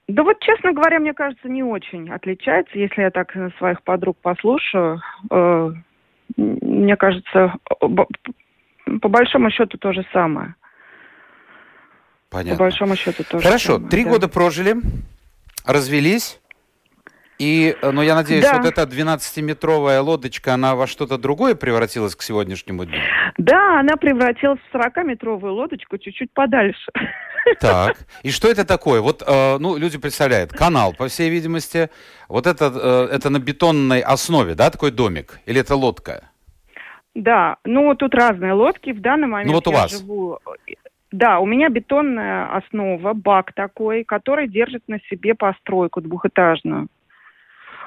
Да 0.09 0.23
вот, 0.23 0.39
честно 0.39 0.73
говоря, 0.73 0.99
мне 0.99 1.13
кажется, 1.13 1.47
не 1.47 1.61
очень 1.61 2.09
отличается. 2.09 2.79
Если 2.79 3.01
я 3.03 3.11
так 3.11 3.31
своих 3.59 3.83
подруг 3.83 4.17
послушаю, 4.19 4.99
э, 5.29 5.71
мне 6.35 6.95
кажется, 6.95 7.53
по 7.79 9.07
большому 9.07 9.51
счету 9.51 9.77
то 9.77 9.93
же 9.93 10.03
самое. 10.11 10.55
Понятно. 12.31 12.57
По 12.57 12.63
большому 12.63 12.95
счету 12.95 13.23
то 13.23 13.39
Хорошо, 13.39 13.57
же 13.57 13.73
самое. 13.75 13.89
три 13.91 14.03
да. 14.03 14.09
года 14.09 14.27
прожили, 14.27 14.77
развелись. 15.63 16.41
И, 17.39 17.73
э, 17.81 17.91
но 17.91 18.03
я 18.03 18.15
надеюсь, 18.15 18.43
да. 18.43 18.57
вот 18.57 18.65
эта 18.65 18.83
12-метровая 18.83 20.01
лодочка, 20.01 20.53
она 20.53 20.75
во 20.75 20.87
что-то 20.87 21.17
другое 21.17 21.55
превратилась 21.55 22.13
к 22.15 22.21
сегодняшнему 22.21 22.83
дню? 22.83 22.97
Да, 23.37 23.79
она 23.79 23.95
превратилась 23.95 24.59
в 24.69 24.75
40-метровую 24.75 25.51
лодочку 25.51 25.97
чуть-чуть 25.97 26.31
подальше. 26.33 26.91
Так, 27.61 27.97
и 28.21 28.31
что 28.31 28.49
это 28.49 28.65
такое? 28.65 28.99
Вот, 28.99 29.23
э, 29.25 29.57
ну, 29.57 29.77
люди 29.77 29.97
представляют, 29.97 30.51
канал, 30.51 30.93
по 30.93 31.07
всей 31.07 31.29
видимости, 31.29 31.89
вот 32.27 32.45
это, 32.45 32.71
э, 32.75 33.15
это 33.15 33.29
на 33.29 33.39
бетонной 33.39 34.01
основе, 34.01 34.53
да, 34.55 34.69
такой 34.69 34.91
домик? 34.91 35.39
Или 35.45 35.61
это 35.61 35.75
лодка? 35.75 36.29
Да, 37.15 37.55
ну, 37.63 37.95
тут 37.95 38.13
разные 38.13 38.53
лодки. 38.53 38.91
В 38.91 39.01
данный 39.01 39.27
момент 39.27 39.47
ну, 39.47 39.55
вот 39.55 39.67
у 39.67 39.71
я 39.71 39.77
вас. 39.77 39.91
живу... 39.91 40.39
Да, 41.11 41.39
у 41.39 41.45
меня 41.45 41.69
бетонная 41.69 42.55
основа, 42.55 43.13
бак 43.13 43.53
такой, 43.53 44.03
который 44.03 44.47
держит 44.47 44.83
на 44.87 44.99
себе 45.09 45.33
постройку 45.33 46.01
двухэтажную. 46.01 46.87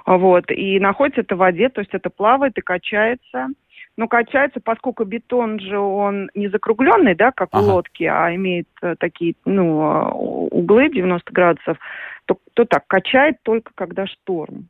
Вот, 0.06 0.50
и 0.50 0.80
находится 0.80 1.20
это 1.20 1.36
в 1.36 1.38
воде, 1.38 1.68
то 1.68 1.80
есть 1.80 1.94
это 1.94 2.10
плавает 2.10 2.58
и 2.58 2.60
качается. 2.60 3.48
Но 3.96 4.08
качается, 4.08 4.58
поскольку 4.62 5.04
бетон 5.04 5.60
же 5.60 5.78
он 5.78 6.30
не 6.34 6.48
закругленный, 6.48 7.14
да, 7.14 7.30
как 7.30 7.50
ага. 7.52 7.62
у 7.62 7.66
лодки, 7.66 8.04
а 8.04 8.34
имеет 8.34 8.68
э, 8.80 8.94
такие, 8.98 9.34
ну, 9.44 9.82
а, 9.82 10.10
углы 10.12 10.88
90 10.88 11.30
градусов, 11.30 11.76
то, 12.24 12.38
то 12.54 12.64
так, 12.64 12.86
качает 12.86 13.36
только 13.42 13.72
когда 13.74 14.06
шторм. 14.06 14.68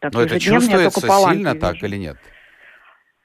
Так, 0.00 0.12
но 0.12 0.22
это 0.22 0.38
чувствуется 0.38 1.00
сильно 1.00 1.50
вижу. 1.50 1.60
так 1.60 1.82
или 1.82 1.96
нет? 1.96 2.16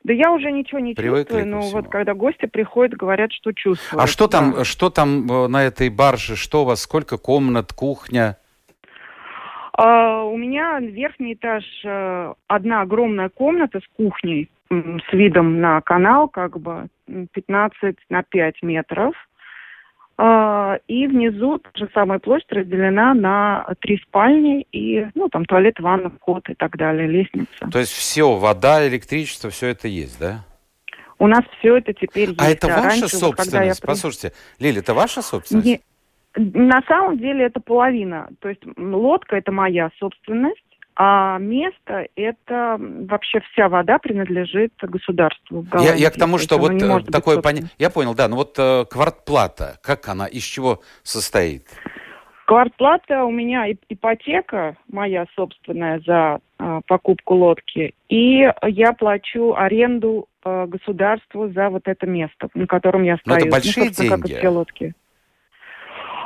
Да 0.04 0.14
я 0.14 0.32
уже 0.32 0.52
ничего 0.52 0.80
не 0.80 0.94
Привыкли 0.94 1.42
чувствую, 1.42 1.48
но 1.48 1.62
вот 1.70 1.90
когда 1.90 2.14
гости 2.14 2.46
приходят, 2.46 2.98
говорят, 2.98 3.34
что 3.34 3.52
чувствуют. 3.52 4.02
А 4.02 4.08
что 4.08 4.28
да. 4.28 4.40
там, 4.40 4.64
что 4.64 4.90
там 4.90 5.30
э, 5.30 5.48
на 5.48 5.64
этой 5.66 5.90
барже, 5.90 6.38
что 6.38 6.62
у 6.62 6.66
вас, 6.66 6.82
сколько 6.82 7.18
комнат, 7.18 7.74
кухня? 7.74 8.38
Uh, 9.80 10.34
у 10.34 10.36
меня 10.36 10.80
верхний 10.82 11.36
этаж, 11.36 11.64
uh, 11.86 12.36
одна 12.48 12.82
огромная 12.82 13.30
комната 13.30 13.80
с 13.80 13.88
кухней, 13.96 14.50
с 14.70 15.14
видом 15.14 15.62
на 15.62 15.80
канал, 15.80 16.28
как 16.28 16.60
бы 16.60 16.88
15 17.08 17.96
на 18.10 18.24
5 18.24 18.62
метров. 18.64 19.16
Uh, 20.18 20.82
и 20.90 21.08
внизу 21.08 21.60
та 21.60 21.70
же 21.76 21.90
самая 21.94 22.20
площадь 22.20 22.52
разделена 22.52 23.14
на 23.14 23.68
три 23.80 24.00
спальни 24.00 24.68
и, 24.74 25.08
ну, 25.16 25.30
там 25.30 25.46
туалет, 25.46 25.80
ванна, 25.80 26.10
вход 26.10 26.50
и 26.50 26.56
так 26.56 26.76
далее, 26.76 27.08
лестница. 27.08 27.70
То 27.72 27.80
есть 27.80 27.94
все, 27.94 28.36
вода, 28.36 28.86
электричество, 28.86 29.50
все 29.50 29.68
это 29.68 29.88
есть, 29.88 30.20
да? 30.20 30.44
У 31.20 31.28
нас 31.28 31.46
все 31.60 31.78
это 31.78 31.94
теперь 31.94 32.30
а 32.30 32.32
есть. 32.32 32.42
А 32.42 32.50
это 32.50 32.68
ваша 32.68 32.82
Раньше, 32.82 33.08
собственность? 33.08 33.80
Вот, 33.80 33.88
я... 33.88 33.94
Послушайте, 33.94 34.34
Лили, 34.60 34.80
это 34.80 34.94
ваша 34.94 35.22
собственность? 35.22 35.66
Не... 35.66 35.80
На 36.36 36.82
самом 36.88 37.18
деле 37.18 37.46
это 37.46 37.60
половина. 37.60 38.30
То 38.40 38.50
есть 38.50 38.62
лодка 38.78 39.38
это 39.38 39.52
моя 39.52 39.90
собственность, 40.00 40.64
а 40.96 41.38
место 41.40 42.08
это 42.16 42.78
вообще 42.78 43.40
вся 43.52 43.70
вода 43.70 44.00
принадлежит 44.00 44.74
государству. 44.82 45.66
Я, 45.74 45.96
я 45.96 46.12
к 46.12 46.16
тому, 46.16 46.38
что 46.38 46.58
вот 46.58 46.74
э, 46.74 47.04
такое 47.12 47.42
понятие. 47.42 47.70
Я 47.78 47.90
понял, 47.90 48.14
да, 48.14 48.28
но 48.28 48.36
вот 48.36 48.56
э, 48.60 48.84
квартплата, 48.84 49.80
как 49.82 50.08
она, 50.10 50.28
из 50.28 50.44
чего 50.44 50.82
состоит? 51.04 51.68
Квартплата 52.46 53.24
у 53.24 53.32
меня 53.32 53.72
ипотека 53.90 54.76
моя 54.92 55.26
собственная 55.36 56.02
за 56.06 56.40
э, 56.60 56.82
покупку 56.86 57.36
лодки, 57.36 57.94
и 58.10 58.52
я 58.68 58.94
плачу 58.94 59.54
аренду 59.56 60.28
э, 60.44 60.66
государству 60.66 61.48
за 61.50 61.70
вот 61.70 61.84
это 61.86 62.08
место, 62.08 62.50
на 62.56 62.68
котором 62.68 63.04
я 63.04 63.18
стою. 63.18 63.36
Но 63.36 63.46
это 63.46 63.52
большие 63.52 63.86
ну, 63.86 63.92
деньги. 63.92 64.10
Как 64.10 64.30
и 64.30 64.36
все 64.36 64.50
лодки. 64.50 64.94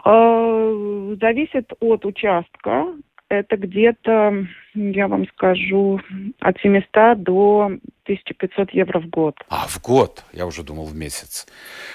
Э, 0.06 1.16
зависит 1.20 1.72
от 1.80 2.06
участка 2.06 2.88
это 3.34 3.58
где-то, 3.58 4.46
я 4.76 5.08
вам 5.08 5.28
скажу, 5.30 6.00
от 6.40 6.58
700 6.60 7.24
до 7.24 7.72
1500 8.04 8.72
евро 8.72 9.00
в 9.00 9.10
год. 9.10 9.36
А, 9.50 9.68
в 9.68 9.82
год? 9.82 10.24
Я 10.34 10.46
уже 10.46 10.64
думал 10.64 10.86
в 10.86 10.96
месяц. 10.96 11.48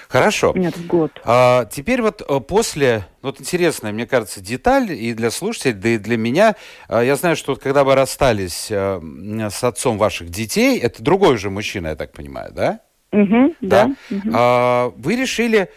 Хорошо. 0.07 0.53
Нет, 0.55 0.75
в 0.75 0.87
год. 0.87 1.11
А, 1.23 1.65
теперь 1.65 2.01
вот 2.01 2.21
э, 2.21 2.39
после, 2.41 3.05
вот 3.21 3.39
интересная, 3.39 3.91
мне 3.91 4.05
кажется, 4.05 4.41
деталь 4.41 4.91
и 4.91 5.13
для 5.13 5.31
слушателей, 5.31 5.73
да 5.73 5.89
и 5.89 5.97
для 5.97 6.17
меня. 6.17 6.55
А, 6.87 7.01
я 7.01 7.15
знаю, 7.15 7.35
что 7.35 7.53
вот 7.53 7.61
когда 7.61 7.83
вы 7.83 7.95
расстались 7.95 8.69
а, 8.71 8.99
с 9.49 9.63
отцом 9.63 9.97
ваших 9.97 10.29
детей, 10.29 10.79
это 10.79 11.03
другой 11.03 11.37
же 11.37 11.49
мужчина, 11.49 11.89
я 11.89 11.95
так 11.95 12.11
понимаю, 12.11 12.51
да? 12.53 12.81
Угу, 13.11 13.55
да. 13.61 13.85
да. 13.85 14.15
Угу. 14.15 14.29
А, 14.33 14.93
вы 14.97 15.15
решили 15.15 15.69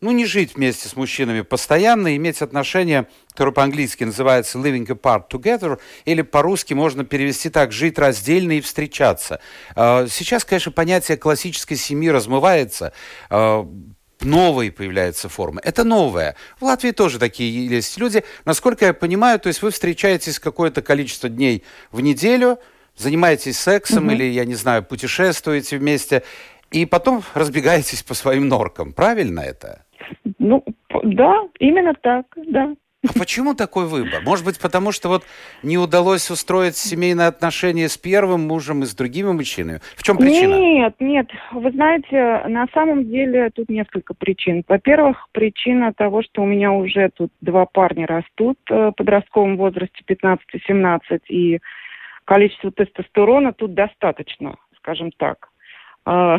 ну, 0.00 0.10
не 0.10 0.26
жить 0.26 0.54
вместе 0.54 0.88
с 0.88 0.96
мужчинами 0.96 1.40
постоянно, 1.40 2.14
иметь 2.16 2.42
отношения, 2.42 3.08
которые 3.30 3.54
по-английски 3.54 4.04
называются 4.04 4.58
living 4.58 4.86
apart 4.86 5.30
together, 5.30 5.80
или 6.04 6.22
по-русски 6.22 6.74
можно 6.74 7.04
перевести 7.04 7.48
так, 7.48 7.72
жить 7.72 7.98
раздельно 7.98 8.52
и 8.52 8.60
встречаться. 8.60 9.40
А, 9.74 10.06
сейчас, 10.08 10.44
конечно, 10.44 10.72
понятие 10.72 11.16
классической 11.16 11.76
семьи 11.76 12.10
размывается, 12.10 12.92
а, 13.30 13.66
новые 14.20 14.72
появляются 14.72 15.28
формы. 15.28 15.60
Это 15.64 15.84
новое. 15.84 16.36
В 16.58 16.64
Латвии 16.64 16.90
тоже 16.90 17.18
такие 17.18 17.66
есть 17.66 17.98
люди. 17.98 18.24
Насколько 18.44 18.86
я 18.86 18.94
понимаю, 18.94 19.38
то 19.38 19.48
есть 19.48 19.62
вы 19.62 19.70
встречаетесь 19.70 20.38
какое-то 20.38 20.82
количество 20.82 21.28
дней 21.28 21.64
в 21.90 22.00
неделю, 22.00 22.58
занимаетесь 22.96 23.58
сексом 23.58 24.08
mm-hmm. 24.08 24.14
или, 24.14 24.24
я 24.24 24.44
не 24.44 24.54
знаю, 24.54 24.84
путешествуете 24.84 25.78
вместе, 25.78 26.22
и 26.74 26.86
потом 26.86 27.22
разбегаетесь 27.34 28.02
по 28.02 28.14
своим 28.14 28.48
норкам. 28.48 28.92
Правильно 28.92 29.40
это? 29.40 29.84
Ну, 30.38 30.64
да, 31.04 31.42
именно 31.60 31.94
так, 31.94 32.26
да. 32.36 32.74
А 33.08 33.18
почему 33.18 33.54
такой 33.54 33.86
выбор? 33.86 34.22
Может 34.24 34.44
быть, 34.44 34.58
потому 34.58 34.90
что 34.90 35.08
вот 35.08 35.22
не 35.62 35.78
удалось 35.78 36.30
устроить 36.30 36.76
семейные 36.76 37.28
отношения 37.28 37.88
с 37.88 37.96
первым 37.96 38.48
мужем 38.48 38.82
и 38.82 38.86
с 38.86 38.94
другими 38.94 39.30
мужчинами? 39.30 39.80
В 39.94 40.02
чем 40.02 40.16
причина? 40.16 40.56
Нет, 40.56 40.94
нет. 40.98 41.28
Вы 41.52 41.70
знаете, 41.70 42.42
на 42.48 42.66
самом 42.74 43.04
деле 43.08 43.50
тут 43.50 43.68
несколько 43.68 44.14
причин. 44.14 44.64
Во-первых, 44.66 45.28
причина 45.32 45.92
того, 45.92 46.22
что 46.22 46.42
у 46.42 46.46
меня 46.46 46.72
уже 46.72 47.10
тут 47.14 47.30
два 47.40 47.66
парня 47.66 48.06
растут 48.06 48.58
э, 48.70 48.88
в 48.88 48.92
подростковом 48.92 49.58
возрасте 49.58 50.02
15-17, 50.08 51.20
и 51.28 51.60
количество 52.24 52.72
тестостерона 52.72 53.52
тут 53.52 53.74
достаточно, 53.74 54.56
скажем 54.78 55.12
так. 55.12 55.50
А, 56.04 56.38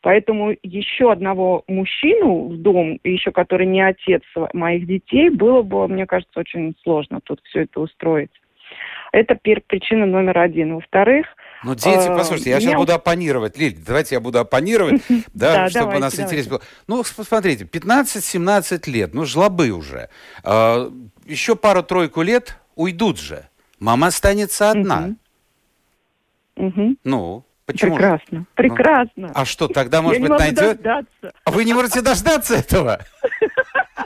поэтому 0.00 0.54
еще 0.62 1.12
одного 1.12 1.64
мужчину 1.66 2.48
в 2.48 2.56
дом, 2.58 3.00
еще 3.04 3.32
который 3.32 3.66
не 3.66 3.80
отец 3.80 4.22
моих 4.52 4.86
детей, 4.86 5.30
было 5.30 5.62
бы, 5.62 5.88
мне 5.88 6.06
кажется, 6.06 6.40
очень 6.40 6.74
сложно 6.82 7.20
тут 7.22 7.40
все 7.44 7.62
это 7.62 7.80
устроить. 7.80 8.30
Это 9.12 9.34
причина 9.34 10.04
номер 10.06 10.38
один. 10.38 10.74
Во-вторых, 10.74 11.26
ну, 11.64 11.74
дети, 11.74 12.08
а, 12.08 12.16
послушайте, 12.16 12.50
я 12.50 12.56
меня... 12.56 12.68
сейчас 12.68 12.80
буду 12.80 12.92
оппонировать. 12.92 13.56
Лиль, 13.58 13.76
давайте 13.84 14.16
я 14.16 14.20
буду 14.20 14.38
оппонировать, 14.38 15.02
да, 15.34 15.68
чтобы 15.68 15.96
у 15.96 15.98
нас 15.98 16.18
интерес 16.18 16.46
был. 16.46 16.60
Ну, 16.86 17.02
посмотрите, 17.16 17.64
15-17 17.64 18.90
лет, 18.90 19.14
ну, 19.14 19.24
жлобы 19.24 19.70
уже. 19.70 20.08
А, 20.44 20.90
еще 21.24 21.56
пару-тройку 21.56 22.22
лет 22.22 22.58
уйдут 22.74 23.18
же. 23.18 23.48
Мама 23.80 24.08
останется 24.08 24.70
одна. 24.70 25.14
Ну, 26.56 27.44
Почему? 27.66 27.96
Прекрасно, 27.96 28.46
прекрасно. 28.54 29.26
Ну, 29.26 29.32
а 29.34 29.44
что, 29.44 29.66
тогда, 29.66 30.00
может 30.00 30.22
я 30.22 30.28
быть, 30.28 30.38
найдет? 30.38 30.80
Дождаться. 30.80 31.32
А 31.44 31.50
вы 31.50 31.64
не 31.64 31.74
можете 31.74 32.00
дождаться 32.00 32.54
этого? 32.54 33.00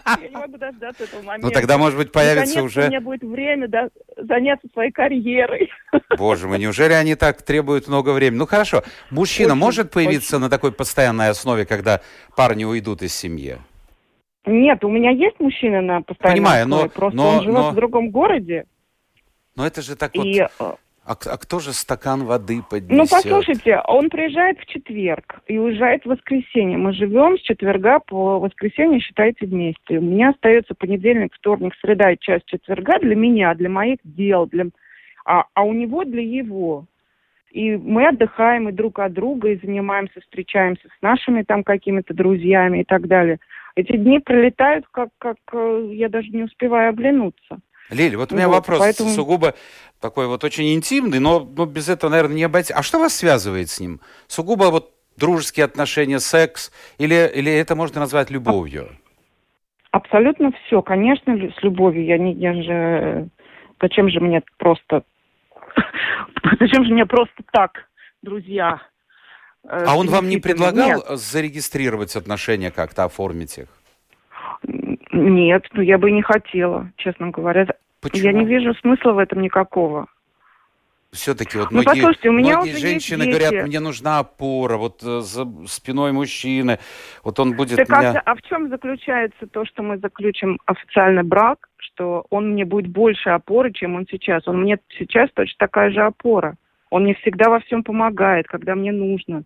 Я 0.06 0.28
не 0.28 0.34
могу 0.34 0.56
дождаться 0.56 1.04
этого 1.04 1.20
момента. 1.22 1.46
Ну, 1.46 1.52
тогда, 1.52 1.76
может 1.76 1.98
быть, 1.98 2.10
появится 2.10 2.62
уже... 2.62 2.84
у 2.84 2.88
меня 2.88 3.02
будет 3.02 3.22
время 3.22 3.68
да, 3.68 3.90
заняться 4.16 4.66
своей 4.72 4.90
карьерой. 4.90 5.70
Боже 6.16 6.48
мой, 6.48 6.58
неужели 6.58 6.94
они 6.94 7.14
так 7.16 7.42
требуют 7.42 7.86
много 7.86 8.14
времени? 8.14 8.38
Ну, 8.38 8.46
хорошо. 8.46 8.82
Мужчина 9.10 9.52
очень, 9.52 9.60
может 9.60 9.90
появиться 9.90 10.36
очень. 10.36 10.44
на 10.44 10.50
такой 10.50 10.72
постоянной 10.72 11.28
основе, 11.28 11.66
когда 11.66 12.00
парни 12.34 12.64
уйдут 12.64 13.02
из 13.02 13.14
семьи? 13.14 13.58
Нет, 14.46 14.82
у 14.84 14.88
меня 14.88 15.10
есть 15.10 15.38
мужчина 15.38 15.82
на 15.82 16.00
постоянной 16.00 16.36
Понимаю, 16.38 16.64
основе, 16.64 16.84
но, 16.84 16.88
просто 16.88 17.16
но, 17.16 17.28
он 17.28 17.42
живет 17.42 17.58
но... 17.58 17.70
в 17.70 17.74
другом 17.74 18.10
городе. 18.10 18.64
Но 19.54 19.66
это 19.66 19.82
же 19.82 19.96
так 19.96 20.14
и, 20.14 20.46
вот... 20.58 20.78
А, 21.04 21.12
а 21.12 21.38
кто 21.38 21.60
же 21.60 21.72
стакан 21.72 22.24
воды 22.24 22.62
поднесет? 22.68 22.96
Ну, 22.96 23.06
послушайте, 23.08 23.80
он 23.86 24.10
приезжает 24.10 24.60
в 24.60 24.66
четверг 24.66 25.40
и 25.46 25.58
уезжает 25.58 26.04
в 26.04 26.10
воскресенье. 26.10 26.76
Мы 26.76 26.92
живем 26.92 27.38
с 27.38 27.42
четверга 27.42 28.00
по 28.00 28.38
воскресенье, 28.38 29.00
считайте, 29.00 29.46
вместе. 29.46 29.98
У 29.98 30.02
меня 30.02 30.30
остается 30.30 30.74
понедельник, 30.74 31.34
вторник, 31.34 31.74
среда 31.80 32.12
и 32.12 32.18
часть 32.18 32.46
четверга 32.46 32.98
для 32.98 33.16
меня, 33.16 33.54
для 33.54 33.70
моих 33.70 33.98
дел, 34.04 34.46
для... 34.46 34.66
А, 35.24 35.44
а 35.54 35.62
у 35.62 35.72
него 35.72 36.04
для 36.04 36.22
его. 36.22 36.84
И 37.50 37.76
мы 37.76 38.06
отдыхаем 38.06 38.68
и 38.68 38.72
друг 38.72 39.00
от 39.00 39.12
друга, 39.12 39.48
и 39.48 39.60
занимаемся, 39.60 40.20
встречаемся 40.20 40.86
с 40.86 41.02
нашими 41.02 41.42
там 41.42 41.64
какими-то 41.64 42.14
друзьями 42.14 42.82
и 42.82 42.84
так 42.84 43.08
далее. 43.08 43.38
Эти 43.74 43.96
дни 43.96 44.20
пролетают, 44.20 44.86
как, 44.90 45.08
как 45.18 45.36
э, 45.52 45.90
я 45.94 46.08
даже 46.08 46.28
не 46.28 46.44
успеваю 46.44 46.90
оглянуться. 46.90 47.58
Лиль, 47.90 48.16
вот 48.16 48.32
у 48.32 48.36
меня 48.36 48.48
вот, 48.48 48.54
вопрос 48.54 48.78
поэтому... 48.78 49.10
сугубо 49.10 49.54
такой 50.00 50.26
вот 50.26 50.44
очень 50.44 50.72
интимный, 50.74 51.18
но, 51.18 51.40
но 51.40 51.66
без 51.66 51.88
этого, 51.88 52.10
наверное, 52.10 52.36
не 52.36 52.44
обойти. 52.44 52.72
А 52.72 52.82
что 52.82 52.98
вас 52.98 53.14
связывает 53.14 53.68
с 53.68 53.80
ним? 53.80 54.00
Сугубо 54.28 54.64
вот 54.70 54.92
дружеские 55.16 55.64
отношения, 55.64 56.18
секс, 56.18 56.72
или, 56.98 57.30
или 57.34 57.52
это 57.52 57.76
можно 57.76 58.00
назвать 58.00 58.30
любовью? 58.30 58.88
Абсолютно 59.90 60.52
все, 60.66 60.82
конечно, 60.82 61.36
с 61.36 61.62
любовью. 61.62 62.04
Я, 62.04 62.18
не, 62.18 62.32
я 62.34 62.54
же... 62.54 63.28
Зачем 63.80 64.08
же 64.08 64.20
мне 64.20 64.42
просто... 64.56 65.02
Зачем 66.60 66.84
же 66.84 66.92
мне 66.92 67.06
просто 67.06 67.42
так, 67.52 67.88
друзья? 68.22 68.80
Э, 69.64 69.84
а 69.86 69.96
он 69.96 70.08
вам 70.08 70.28
не 70.28 70.38
предлагал 70.38 70.88
Нет. 70.88 71.18
зарегистрировать 71.18 72.14
отношения 72.16 72.70
как-то, 72.70 73.04
оформить 73.04 73.58
их? 73.58 73.68
Нет, 75.20 75.66
ну 75.72 75.82
я 75.82 75.98
бы 75.98 76.10
не 76.10 76.22
хотела, 76.22 76.90
честно 76.96 77.30
говоря. 77.30 77.66
Почему? 78.00 78.22
Я 78.22 78.32
не 78.32 78.46
вижу 78.46 78.74
смысла 78.74 79.12
в 79.12 79.18
этом 79.18 79.42
никакого. 79.42 80.06
Все-таки 81.12 81.58
вот 81.58 81.72
ну, 81.72 81.82
многие, 81.82 82.28
у 82.28 82.32
меня 82.32 82.58
многие 82.58 82.76
женщины 82.76 83.26
говорят, 83.26 83.66
мне 83.66 83.80
нужна 83.80 84.20
опора, 84.20 84.76
вот 84.76 85.02
э, 85.02 85.20
за 85.22 85.44
спиной 85.66 86.12
мужчины, 86.12 86.78
вот 87.24 87.40
он 87.40 87.56
будет 87.56 87.78
так 87.78 87.88
меня... 87.88 88.12
а, 88.24 88.30
а 88.30 88.34
в 88.36 88.42
чем 88.42 88.68
заключается 88.68 89.48
то, 89.48 89.64
что 89.64 89.82
мы 89.82 89.98
заключим 89.98 90.60
официальный 90.66 91.24
брак, 91.24 91.68
что 91.78 92.26
он 92.30 92.52
мне 92.52 92.64
будет 92.64 92.86
больше 92.86 93.30
опоры, 93.30 93.72
чем 93.72 93.96
он 93.96 94.06
сейчас? 94.08 94.46
Он 94.46 94.62
мне 94.62 94.78
сейчас 94.96 95.30
точно 95.34 95.56
такая 95.58 95.90
же 95.90 96.00
опора. 96.00 96.54
Он 96.90 97.02
мне 97.02 97.14
всегда 97.14 97.50
во 97.50 97.58
всем 97.58 97.82
помогает, 97.82 98.46
когда 98.46 98.76
мне 98.76 98.92
нужно. 98.92 99.42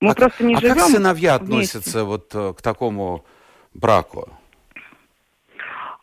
Мы 0.00 0.10
а, 0.10 0.14
просто 0.14 0.44
не 0.44 0.56
а 0.56 0.60
живем 0.60 0.74
как 0.74 0.88
сыновья 0.88 1.38
вместе. 1.38 1.78
относятся 1.78 2.04
вот 2.04 2.34
э, 2.34 2.54
к 2.54 2.60
такому 2.60 3.24
браку? 3.72 4.28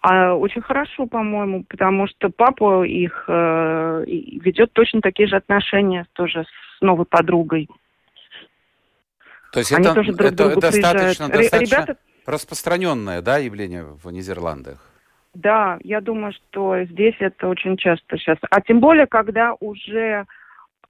А 0.02 0.34
очень 0.34 0.62
хорошо, 0.62 1.08
по-моему, 1.08 1.66
потому 1.68 2.08
что 2.08 2.30
папа 2.30 2.84
их 2.84 3.26
э, 3.28 4.04
ведет 4.06 4.72
точно 4.72 5.02
такие 5.02 5.28
же 5.28 5.36
отношения 5.36 6.08
тоже 6.14 6.46
с 6.46 6.82
новой 6.82 7.06
подругой. 7.06 7.68
То 9.52 9.60
есть 9.60 9.74
Они 9.74 9.86
это, 9.86 9.96
тоже 9.96 10.14
друг 10.14 10.32
это 10.32 10.60
достаточно, 10.60 11.28
достаточно 11.28 11.76
Ребята... 11.76 11.98
распространенное 12.26 13.22
да, 13.22 13.40
явление 13.40 13.84
в 13.84 14.10
Нидерландах? 14.10 14.80
Да, 15.34 15.78
я 15.84 16.00
думаю, 16.00 16.34
что 16.34 16.84
здесь 16.86 17.16
это 17.20 17.48
очень 17.48 17.76
часто 17.76 18.18
сейчас. 18.18 18.38
А 18.50 18.62
тем 18.62 18.80
более, 18.80 19.06
когда 19.06 19.56
уже 19.60 20.26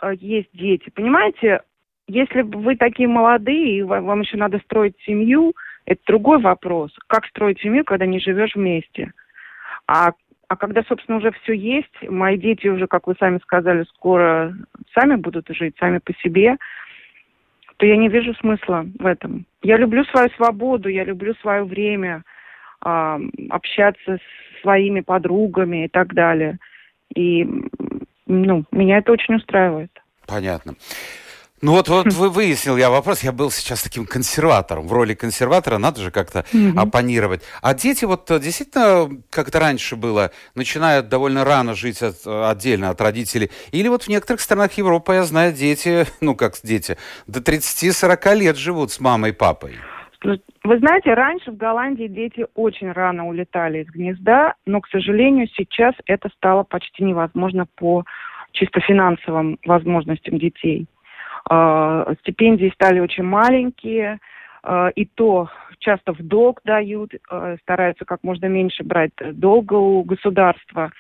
э, 0.02 0.14
есть 0.20 0.50
дети. 0.54 0.90
Понимаете, 0.92 1.62
если 2.08 2.42
вы 2.42 2.76
такие 2.76 3.08
молодые, 3.08 3.80
и 3.80 3.82
вам, 3.82 4.06
вам 4.06 4.22
еще 4.22 4.38
надо 4.38 4.60
строить 4.60 4.96
семью, 5.06 5.54
это 5.90 6.02
другой 6.06 6.40
вопрос. 6.40 6.92
Как 7.08 7.26
строить 7.26 7.60
семью, 7.62 7.84
когда 7.84 8.06
не 8.06 8.20
живешь 8.20 8.54
вместе? 8.54 9.12
А, 9.88 10.12
а 10.48 10.56
когда, 10.56 10.84
собственно, 10.84 11.18
уже 11.18 11.32
все 11.32 11.54
есть, 11.54 11.92
мои 12.04 12.38
дети 12.38 12.68
уже, 12.68 12.86
как 12.86 13.08
вы 13.08 13.16
сами 13.20 13.40
сказали, 13.40 13.84
скоро 13.96 14.56
сами 14.94 15.16
будут 15.16 15.48
жить, 15.50 15.76
сами 15.80 15.98
по 15.98 16.14
себе, 16.22 16.58
то 17.78 17.88
я 17.88 17.98
не 17.98 18.08
вижу 18.08 18.36
смысла 18.36 18.86
в 19.00 19.06
этом. 19.06 19.48
Я 19.64 19.78
люблю 19.78 20.04
свою 20.06 20.30
свободу, 20.32 20.90
я 20.90 21.04
люблю 21.04 21.34
свое 21.42 21.64
время, 21.64 22.24
э, 22.86 23.20
общаться 23.50 24.18
с 24.18 24.62
своими 24.62 25.00
подругами 25.00 25.86
и 25.86 25.88
так 25.88 26.14
далее. 26.14 26.60
И, 27.16 27.48
ну, 28.28 28.64
меня 28.72 29.00
это 29.00 29.12
очень 29.12 29.36
устраивает. 29.36 29.92
Понятно. 30.28 30.74
Ну 31.62 31.74
вот, 31.74 31.90
вот 31.90 32.14
вы 32.14 32.30
выяснил 32.30 32.78
я 32.78 32.90
вопрос. 32.90 33.22
Я 33.22 33.32
был 33.32 33.52
сейчас 33.52 33.84
таким 33.84 34.06
консерватором. 34.06 34.88
В 34.88 34.94
роли 34.94 35.14
консерватора 35.14 35.78
надо 35.78 36.02
же 36.02 36.12
как-то 36.12 36.46
mm-hmm. 36.54 36.80
оппонировать. 36.80 37.42
А 37.62 37.74
дети 37.74 38.06
вот 38.06 38.32
э, 38.32 38.40
действительно, 38.40 39.10
как 39.30 39.50
это 39.50 39.60
раньше 39.60 39.98
было, 39.98 40.32
начинают 40.56 41.10
довольно 41.10 41.44
рано 41.44 41.74
жить 41.74 42.02
от, 42.02 42.26
отдельно 42.26 42.90
от 42.92 43.02
родителей. 43.02 43.52
Или 43.72 43.90
вот 43.90 44.04
в 44.04 44.08
некоторых 44.08 44.40
странах 44.42 44.74
Европы, 44.74 45.14
я 45.14 45.24
знаю, 45.24 45.54
дети, 45.54 46.06
ну 46.22 46.36
как 46.36 46.54
дети, 46.64 46.98
до 47.28 47.40
30-40 47.40 48.36
лет 48.36 48.58
живут 48.58 48.92
с 48.92 49.00
мамой 49.00 49.32
и 49.32 49.34
папой. 49.34 49.76
Вы 50.22 50.78
знаете, 50.80 51.14
раньше 51.14 51.52
в 51.52 51.58
Голландии 51.58 52.08
дети 52.08 52.46
очень 52.54 52.92
рано 52.92 53.28
улетали 53.28 53.84
из 53.84 53.88
гнезда, 53.88 54.54
но, 54.66 54.82
к 54.82 54.88
сожалению, 54.90 55.48
сейчас 55.56 55.96
это 56.06 56.30
стало 56.36 56.64
почти 56.64 57.04
невозможно 57.04 57.66
по 57.76 58.04
чисто 58.52 58.82
финансовым 58.82 59.58
возможностям 59.66 60.38
детей. 60.38 60.88
Э, 61.50 62.14
стипендии 62.20 62.72
стали 62.76 63.00
очень 63.00 63.24
маленькие, 63.24 64.20
э, 64.64 64.92
и 64.96 65.06
то 65.06 65.50
часто 65.80 66.14
в 66.14 66.22
долг 66.22 66.62
дают, 66.64 67.14
э, 67.14 67.58
стараются 67.62 68.06
как 68.06 68.24
можно 68.24 68.46
меньше 68.46 68.84
брать 68.84 69.14
долга 69.18 69.74
у 69.74 70.04
государства. 70.04 70.92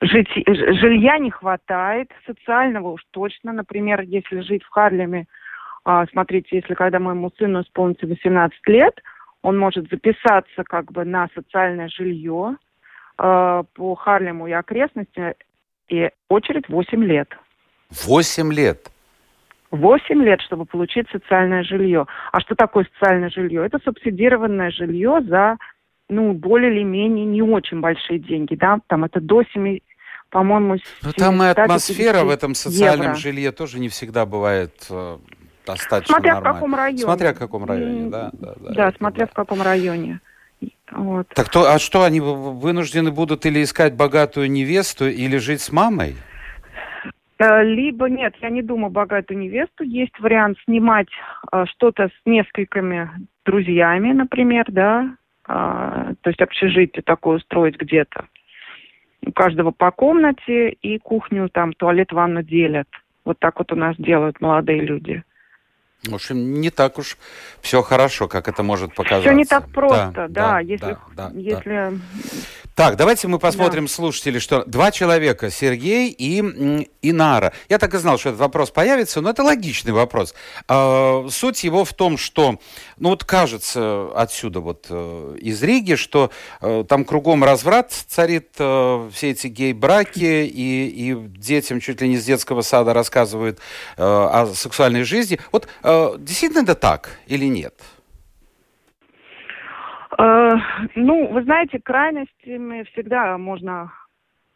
Жить, 0.00 0.28
жилья 0.46 1.18
не 1.18 1.32
хватает, 1.32 2.12
социального 2.24 2.90
уж 2.90 3.02
точно. 3.10 3.52
Например, 3.52 4.00
если 4.02 4.38
жить 4.42 4.62
в 4.62 4.68
Харлеме, 4.68 5.26
смотрите, 6.12 6.58
если 6.58 6.74
когда 6.74 7.00
моему 7.00 7.32
сыну 7.36 7.62
исполнится 7.62 8.06
18 8.06 8.56
лет, 8.68 9.02
он 9.42 9.58
может 9.58 9.90
записаться 9.90 10.62
как 10.62 10.92
бы 10.92 11.04
на 11.04 11.28
социальное 11.34 11.88
жилье 11.88 12.56
по 13.16 13.94
Харлему 13.98 14.46
и 14.46 14.52
окрестности, 14.52 15.34
и 15.88 16.10
очередь 16.28 16.68
8 16.68 17.02
лет. 17.02 17.36
Восемь 17.90 18.52
лет. 18.52 18.90
Восемь 19.70 20.22
лет, 20.22 20.40
чтобы 20.40 20.64
получить 20.64 21.06
социальное 21.10 21.62
жилье. 21.62 22.06
А 22.32 22.40
что 22.40 22.54
такое 22.54 22.86
социальное 22.94 23.30
жилье? 23.30 23.66
Это 23.66 23.78
субсидированное 23.84 24.70
жилье 24.70 25.20
за, 25.26 25.56
ну, 26.08 26.32
более 26.32 26.72
или 26.72 26.82
менее 26.82 27.26
не 27.26 27.42
очень 27.42 27.80
большие 27.80 28.18
деньги, 28.18 28.54
да, 28.54 28.78
там 28.86 29.04
это 29.04 29.20
до 29.20 29.42
7, 29.52 29.78
по-моему, 30.30 30.76
Ну, 31.02 31.12
там 31.12 31.42
и 31.42 31.46
атмосфера 31.46 32.24
в 32.24 32.30
этом 32.30 32.54
социальном 32.54 33.08
евро. 33.08 33.18
жилье 33.18 33.52
тоже 33.52 33.78
не 33.78 33.88
всегда 33.88 34.24
бывает 34.24 34.72
э, 34.90 35.18
достаточно 35.66 36.14
Смотря 36.14 36.34
нормально. 36.34 36.50
в 36.50 36.54
каком 36.54 36.74
районе. 36.74 36.98
Смотря 37.02 37.34
в 37.34 37.38
каком 37.38 37.64
районе, 37.64 38.10
да. 38.10 38.30
Да, 38.32 38.54
да, 38.58 38.72
да 38.72 38.92
смотря 38.96 39.26
да. 39.26 39.30
в 39.32 39.34
каком 39.34 39.62
районе. 39.62 40.20
Вот. 40.90 41.28
Так 41.28 41.50
то, 41.50 41.70
а 41.70 41.78
что, 41.78 42.04
они 42.04 42.20
вынуждены 42.20 43.10
будут 43.10 43.44
или 43.44 43.62
искать 43.62 43.94
богатую 43.94 44.50
невесту, 44.50 45.08
или 45.08 45.36
жить 45.36 45.60
с 45.60 45.70
мамой? 45.70 46.16
Э, 47.38 47.62
либо 47.62 48.08
нет, 48.08 48.34
я 48.40 48.50
не 48.50 48.62
думаю 48.62 48.90
богатую 48.90 49.38
невесту. 49.38 49.84
Есть 49.84 50.18
вариант 50.18 50.58
снимать 50.64 51.08
э, 51.52 51.64
что-то 51.66 52.08
с 52.08 52.26
несколькими 52.26 53.10
друзьями, 53.44 54.12
например, 54.12 54.66
да, 54.68 55.16
э, 55.48 56.14
то 56.20 56.30
есть 56.30 56.40
общежитие 56.40 57.02
такое 57.02 57.36
устроить 57.36 57.76
где-то. 57.76 58.26
У 59.24 59.32
каждого 59.32 59.70
по 59.70 59.90
комнате 59.90 60.70
и 60.70 60.98
кухню, 60.98 61.48
там, 61.48 61.72
туалет, 61.72 62.12
ванну 62.12 62.42
делят. 62.42 62.88
Вот 63.24 63.38
так 63.38 63.58
вот 63.58 63.72
у 63.72 63.76
нас 63.76 63.94
делают 63.98 64.40
молодые 64.40 64.80
люди. 64.80 65.22
В 66.04 66.14
общем, 66.14 66.60
не 66.60 66.70
так 66.70 66.98
уж 66.98 67.18
все 67.60 67.82
хорошо, 67.82 68.28
как 68.28 68.48
это 68.48 68.62
может 68.62 68.94
показаться. 68.94 69.28
Все 69.28 69.36
не 69.36 69.44
так 69.44 69.68
просто, 69.70 70.12
да, 70.12 70.28
да, 70.28 70.52
да 70.52 70.60
если, 70.60 70.96
да, 71.16 71.30
если 71.34 71.70
да. 71.70 71.92
Так, 72.78 72.94
давайте 72.94 73.26
мы 73.26 73.40
посмотрим, 73.40 73.86
да. 73.86 73.92
слушатели, 73.92 74.38
что 74.38 74.62
два 74.64 74.92
человека, 74.92 75.50
Сергей 75.50 76.14
и 76.16 76.38
Инара. 77.02 77.52
Я 77.68 77.78
так 77.78 77.92
и 77.92 77.98
знал, 77.98 78.18
что 78.18 78.28
этот 78.28 78.40
вопрос 78.40 78.70
появится, 78.70 79.20
но 79.20 79.30
это 79.30 79.42
логичный 79.42 79.90
вопрос. 79.90 80.32
А, 80.68 81.26
суть 81.28 81.64
его 81.64 81.84
в 81.84 81.92
том, 81.92 82.16
что, 82.16 82.60
ну 82.96 83.08
вот 83.08 83.24
кажется 83.24 84.10
отсюда 84.14 84.60
вот 84.60 84.86
э, 84.90 85.38
из 85.40 85.60
Риги, 85.60 85.96
что 85.96 86.30
э, 86.60 86.84
там 86.88 87.04
кругом 87.04 87.42
разврат 87.42 87.90
царит, 88.06 88.50
э, 88.60 89.10
все 89.12 89.30
эти 89.30 89.48
гей-браки, 89.48 90.46
и, 90.46 90.86
и 90.86 91.16
детям 91.36 91.80
чуть 91.80 92.00
ли 92.00 92.08
не 92.08 92.16
с 92.16 92.24
детского 92.24 92.62
сада 92.62 92.94
рассказывают 92.94 93.58
о 93.96 94.46
сексуальной 94.54 95.02
жизни. 95.02 95.40
Вот 95.50 95.66
действительно 95.82 96.62
это 96.62 96.76
так 96.76 97.10
или 97.26 97.46
нет? 97.46 97.74
Э, 100.18 100.50
ну, 100.96 101.28
вы 101.28 101.42
знаете, 101.44 101.78
крайностями 101.80 102.82
всегда 102.92 103.38
можно, 103.38 103.92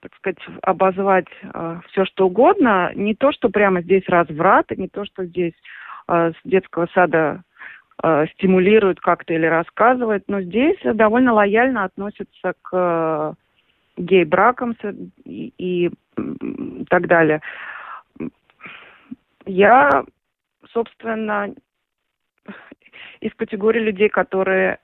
так 0.01 0.15
сказать, 0.17 0.39
обозвать 0.63 1.29
э, 1.43 1.81
все, 1.89 2.05
что 2.05 2.27
угодно. 2.27 2.93
Не 2.95 3.15
то, 3.15 3.33
что 3.33 3.49
прямо 3.49 3.81
здесь 3.83 4.09
разврат, 4.09 4.71
не 4.77 4.89
то, 4.89 5.05
что 5.05 5.25
здесь 5.25 5.55
э, 6.09 6.33
с 6.33 6.49
детского 6.49 6.89
сада 6.93 7.43
э, 8.03 8.27
стимулируют 8.35 9.01
как-то 9.01 9.35
или 9.35 9.47
рассказывают, 9.47 10.25
но 10.27 10.41
здесь 10.41 10.79
довольно 10.83 11.33
лояльно 11.33 11.85
относятся 11.85 12.55
к 12.63 12.71
э, 12.73 13.35
гей-бракам 13.99 14.77
и, 15.25 15.53
и 15.59 15.91
так 16.89 17.07
далее. 17.07 17.41
Я, 19.45 20.05
собственно, 20.73 21.55
из 23.21 23.33
категории 23.35 23.81
людей, 23.81 24.09
которые 24.09 24.79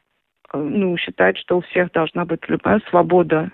ну, 0.52 0.96
считает, 0.96 1.36
что 1.38 1.58
у 1.58 1.60
всех 1.62 1.92
должна 1.92 2.24
быть 2.24 2.40
любая 2.48 2.80
свобода. 2.90 3.50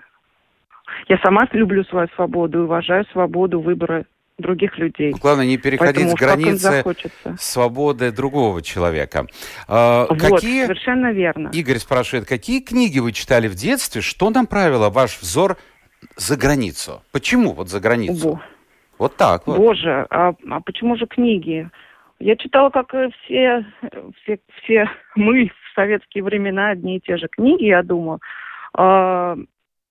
Я 1.07 1.17
сама 1.17 1.47
люблю 1.51 1.83
свою 1.85 2.07
свободу 2.15 2.59
и 2.59 2.61
уважаю 2.63 3.05
свободу 3.11 3.59
выбора 3.59 4.05
других 4.37 4.77
людей. 4.77 5.11
Ну, 5.11 5.17
главное 5.17 5.45
не 5.45 5.57
переходить 5.57 6.13
Поэтому, 6.13 6.15
границы 6.15 6.83
свободы 7.39 8.11
другого 8.11 8.61
человека. 8.61 9.27
А, 9.67 10.07
вот, 10.09 10.19
какие... 10.19 10.65
совершенно 10.65 11.11
верно. 11.11 11.49
Игорь 11.53 11.77
спрашивает, 11.77 12.27
какие 12.27 12.61
книги 12.61 12.99
вы 12.99 13.13
читали 13.13 13.47
в 13.47 13.55
детстве, 13.55 14.01
что 14.01 14.29
направило 14.29 14.89
ваш 14.89 15.19
взор 15.19 15.57
за 16.17 16.37
границу? 16.37 17.01
Почему 17.11 17.53
вот 17.53 17.69
за 17.69 17.79
границу? 17.79 18.29
Бо. 18.29 18.41
Вот 18.97 19.17
так 19.17 19.47
вот. 19.47 19.57
Боже, 19.57 20.05
а, 20.09 20.33
а 20.49 20.61
почему 20.61 20.95
же 20.95 21.05
книги? 21.05 21.69
Я 22.25 22.35
читала, 22.37 22.71
как 22.71 22.89
все, 22.89 23.63
все, 24.17 24.39
все 24.55 24.89
мы 25.15 25.45
в 25.49 25.75
советские 25.75 26.23
времена, 26.23 26.69
одни 26.69 26.97
и 26.97 26.99
те 26.99 27.17
же 27.17 27.27
книги, 27.27 27.65
я 27.65 27.83
думаю. 27.83 28.19
А, 28.73 29.37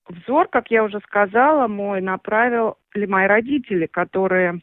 взор, 0.08 0.48
как 0.48 0.68
я 0.72 0.82
уже 0.82 0.98
сказала, 1.06 1.68
мой 1.68 2.00
направили 2.00 2.74
мои 3.06 3.28
родители, 3.28 3.86
которые 3.86 4.62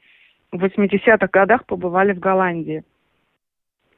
в 0.52 0.62
80-х 0.62 1.30
годах 1.32 1.66
побывали 1.66 2.12
в 2.12 2.20
Голландии. 2.20 2.84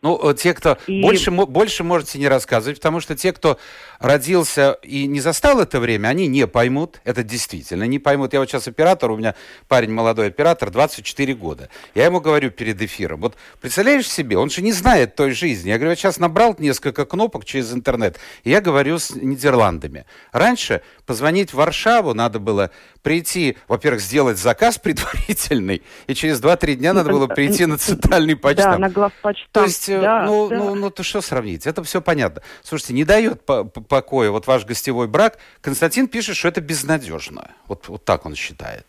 Ну, 0.03 0.19
э, 0.21 0.35
те, 0.35 0.53
кто... 0.53 0.77
И... 0.85 1.01
Больше, 1.01 1.31
больше 1.31 1.83
можете 1.85 2.19
не 2.19 2.27
рассказывать, 2.27 2.77
потому 2.77 2.99
что 2.99 3.15
те, 3.15 3.31
кто 3.31 3.57
родился 3.99 4.77
и 4.83 5.07
не 5.07 5.21
застал 5.21 5.61
это 5.61 5.79
время, 5.79 6.09
они 6.09 6.27
не 6.27 6.45
поймут. 6.45 6.99
Это 7.05 7.23
действительно 7.23 7.85
не 7.85 7.99
поймут. 7.99 8.33
Я 8.33 8.39
вот 8.41 8.49
сейчас 8.49 8.67
оператор, 8.67 9.11
у 9.11 9.17
меня 9.17 9.33
парень 9.69 9.93
молодой 9.93 10.27
оператор, 10.27 10.71
24 10.71 11.33
года. 11.35 11.69
Я 11.95 12.03
ему 12.05 12.19
говорю 12.19 12.51
перед 12.51 12.81
эфиром, 12.81 13.21
вот 13.21 13.35
представляешь 13.61 14.09
себе, 14.09 14.37
он 14.37 14.49
же 14.49 14.61
не 14.61 14.73
знает 14.73 15.15
той 15.15 15.31
жизни. 15.31 15.69
Я 15.69 15.77
говорю, 15.77 15.91
я 15.91 15.95
сейчас 15.95 16.19
набрал 16.19 16.53
несколько 16.59 17.05
кнопок 17.05 17.45
через 17.45 17.71
интернет, 17.73 18.19
и 18.43 18.49
я 18.49 18.59
говорю 18.59 18.99
с 18.99 19.11
Нидерландами. 19.15 20.05
Раньше 20.33 20.81
позвонить 21.05 21.51
в 21.51 21.55
Варшаву 21.55 22.13
надо 22.13 22.39
было 22.39 22.71
прийти, 23.03 23.57
во-первых, 23.69 24.01
сделать 24.01 24.37
заказ 24.37 24.77
предварительный, 24.79 25.81
и 26.07 26.13
через 26.13 26.41
2-3 26.41 26.75
дня 26.75 26.91
надо 26.91 27.09
было 27.09 27.27
прийти 27.27 27.65
на 27.65 27.77
центральный 27.77 28.35
почту. 28.43 28.63
Да, 28.63 28.77
на 28.77 28.89
главпочту. 28.89 29.47
То 29.53 29.63
есть 29.63 29.92
Э, 29.97 30.01
да, 30.01 30.25
ну, 30.25 30.49
да. 30.49 30.57
ну, 30.57 30.75
ну, 30.75 30.89
то 30.89 31.03
что 31.03 31.21
сравнить? 31.21 31.67
Это 31.67 31.83
все 31.83 32.01
понятно. 32.01 32.41
Слушайте, 32.63 32.93
не 32.93 33.05
дает 33.05 33.45
по 33.45 33.63
покоя 33.63 34.31
вот 34.31 34.47
ваш 34.47 34.65
гостевой 34.65 35.07
брак. 35.07 35.37
Константин 35.61 36.07
пишет, 36.07 36.35
что 36.35 36.47
это 36.47 36.61
безнадежно. 36.61 37.51
Вот, 37.67 37.87
вот 37.87 38.03
так 38.05 38.25
он 38.25 38.35
считает. 38.35 38.85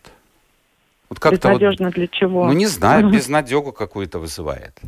Вот 1.09 1.33
безнадежно 1.33 1.87
вот, 1.87 1.95
для 1.95 2.09
чего? 2.09 2.47
Ну, 2.47 2.53
не 2.53 2.67
знаю, 2.67 3.11
безнадегу 3.11 3.73
какую-то 3.73 4.19
вызывает. 4.19 4.79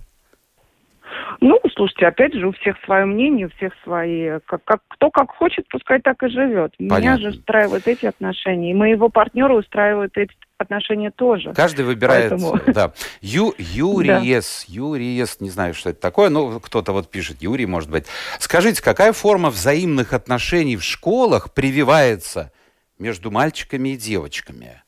Ну, 1.41 1.61
слушайте, 1.75 2.07
опять 2.07 2.35
же, 2.35 2.47
у 2.47 2.53
всех 2.53 2.77
свое 2.85 3.05
мнение, 3.05 3.47
у 3.47 3.51
всех 3.51 3.73
свои... 3.85 4.39
Как, 4.47 4.65
как, 4.65 4.81
кто 4.89 5.11
как 5.11 5.31
хочет, 5.31 5.67
пускай 5.69 6.01
так 6.01 6.23
и 6.23 6.29
живет. 6.29 6.75
Понятно. 6.79 6.97
Меня 6.97 7.19
же 7.19 7.29
устраивают 7.29 7.87
эти 7.87 8.07
отношения, 8.07 8.71
и 8.71 8.75
моего 8.75 9.09
партнера 9.09 9.55
устраивают 9.55 10.17
эти 10.17 10.33
отношения 10.59 11.11
тоже. 11.11 11.53
Каждый 11.53 11.85
выбирает, 11.85 12.31
Поэтому... 12.31 12.59
да. 12.73 12.93
Ю, 13.21 13.55
Юриес, 13.59 14.64
да. 14.67 14.75
Юриес, 14.75 15.41
не 15.41 15.51
знаю, 15.51 15.75
что 15.75 15.91
это 15.91 16.01
такое, 16.01 16.31
но 16.31 16.59
кто-то 16.61 16.93
вот 16.93 17.11
пишет, 17.11 17.43
Юрий, 17.43 17.67
может 17.67 17.91
быть. 17.91 18.07
Скажите, 18.39 18.83
какая 18.83 19.12
форма 19.12 19.51
взаимных 19.51 20.12
отношений 20.12 20.77
в 20.77 20.83
школах 20.83 21.53
прививается 21.53 22.53
между 22.99 23.31
мальчиками 23.31 23.91
и 23.91 23.97
девочками? 23.97 24.83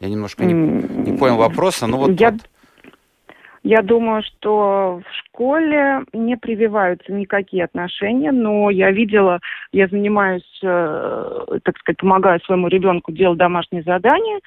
Я 0.00 0.08
немножко 0.08 0.44
не, 0.44 0.52
не 0.52 1.16
понял 1.16 1.36
вопроса, 1.36 1.86
но 1.86 1.96
вот... 1.96 2.20
Я... 2.20 2.30
вот 2.30 2.42
я 3.64 3.80
думаю, 3.80 4.22
что 4.22 5.00
в 5.02 5.14
школе 5.16 6.02
не 6.12 6.36
прививаются 6.36 7.10
никакие 7.12 7.64
отношения, 7.64 8.30
но 8.30 8.68
я 8.68 8.90
видела, 8.90 9.40
я 9.72 9.88
занимаюсь, 9.88 10.60
э, 10.62 11.58
так 11.62 11.78
сказать, 11.78 11.96
помогаю 11.96 12.40
своему 12.40 12.68
ребенку 12.68 13.10
делать 13.10 13.38
домашние 13.38 13.82
задания. 13.82 14.40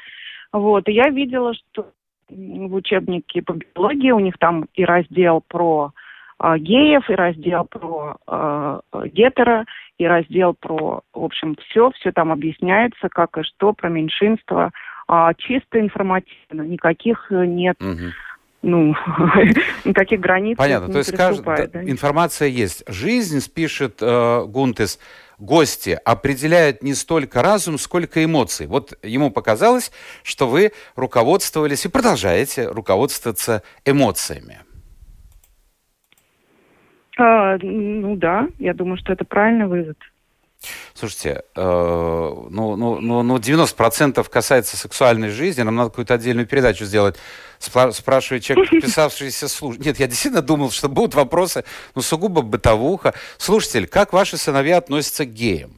Вот, 0.54 0.88
и 0.88 0.92
я 0.92 1.10
видела, 1.10 1.56
что 1.56 1.90
в 2.30 2.76
учебнике 2.76 3.42
по 3.42 3.54
биологии 3.54 4.12
у 4.12 4.20
них 4.20 4.38
там 4.38 4.68
и 4.76 4.86
раздел 4.86 5.44
про 5.48 5.94
э, 6.40 6.58
геев, 6.60 7.10
и 7.10 7.16
раздел 7.16 7.66
про 7.66 8.18
э, 8.28 8.80
гетеро, 9.14 9.66
и 9.98 10.06
раздел 10.06 10.54
про, 10.54 11.02
в 11.12 11.24
общем, 11.24 11.56
все, 11.56 11.90
все 11.90 12.12
там 12.12 12.32
объясняется, 12.32 13.10
как 13.10 13.36
и 13.40 13.42
что, 13.42 13.74
про 13.74 13.90
меньшинство, 13.90 14.70
э, 15.10 15.30
чисто 15.40 15.80
информативно, 15.80 16.62
никаких 16.62 17.32
нет... 17.32 17.78
Мгм. 17.80 18.12
Ну, 18.68 18.94
никаких 19.86 20.20
границ 20.20 20.58
Понятно. 20.58 20.92
То 20.92 20.98
есть 20.98 21.14
кажд- 21.14 21.70
да, 21.72 21.84
информация 21.84 22.50
есть. 22.50 22.84
Жизнь, 22.86 23.40
пишет 23.54 24.00
э, 24.02 24.44
Гунтес, 24.46 25.00
гости 25.40 25.98
определяет 26.04 26.84
не 26.84 26.94
столько 26.94 27.42
разум, 27.42 27.78
сколько 27.78 28.22
эмоции. 28.22 28.66
Вот 28.66 28.92
ему 29.04 29.32
показалось, 29.32 29.94
что 30.22 30.50
вы 30.50 30.74
руководствовались 30.98 31.86
и 31.86 31.90
продолжаете 31.90 32.68
руководствоваться 32.68 33.64
эмоциями. 33.86 34.60
А, 37.18 37.58
ну 37.62 38.18
да, 38.18 38.50
я 38.60 38.74
думаю, 38.74 38.98
что 38.98 39.14
это 39.14 39.24
правильный 39.24 39.68
вывод. 39.68 39.98
Слушайте, 40.94 41.44
э, 41.56 41.62
ну, 41.62 42.76
ну, 42.76 43.00
ну, 43.00 43.24
ну 43.24 43.38
90% 43.38 44.28
касается 44.30 44.76
сексуальной 44.76 45.30
жизни, 45.30 45.62
нам 45.62 45.76
надо 45.76 45.90
какую-то 45.90 46.16
отдельную 46.16 46.48
передачу 46.48 46.86
сделать. 46.86 47.16
Спра- 47.60 47.92
спрашивает 47.92 48.44
человек, 48.44 48.70
подписавшийся 48.72 49.48
служ... 49.48 49.78
Нет, 49.78 50.00
я 50.00 50.08
действительно 50.08 50.42
думал, 50.42 50.72
что 50.72 50.90
будут 50.90 51.16
вопросы, 51.16 51.64
ну, 51.96 52.02
сугубо 52.02 52.42
бытовуха. 52.42 53.14
Слушатель, 53.38 53.88
как 53.88 54.14
ваши 54.14 54.38
сыновья 54.38 54.78
относятся 54.78 55.26
к 55.26 55.30
геям? 55.30 55.72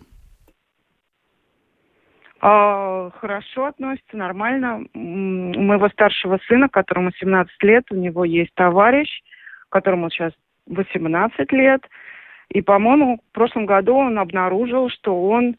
А, 2.41 3.11
хорошо 3.19 3.65
относится, 3.65 4.15
нормально. 4.15 4.85
У 4.93 4.99
моего 4.99 5.89
старшего 5.89 6.39
сына, 6.47 6.69
которому 6.69 7.11
17 7.19 7.63
лет, 7.63 7.85
у 7.91 7.95
него 7.95 8.23
есть 8.23 8.53
товарищ, 8.55 9.09
которому 9.69 10.09
сейчас 10.09 10.31
18 10.67 11.51
лет. 11.51 11.81
И, 12.49 12.61
по-моему, 12.61 13.19
в 13.29 13.33
прошлом 13.33 13.65
году 13.65 13.95
он 13.95 14.17
обнаружил, 14.17 14.89
что 14.89 15.29
он, 15.29 15.55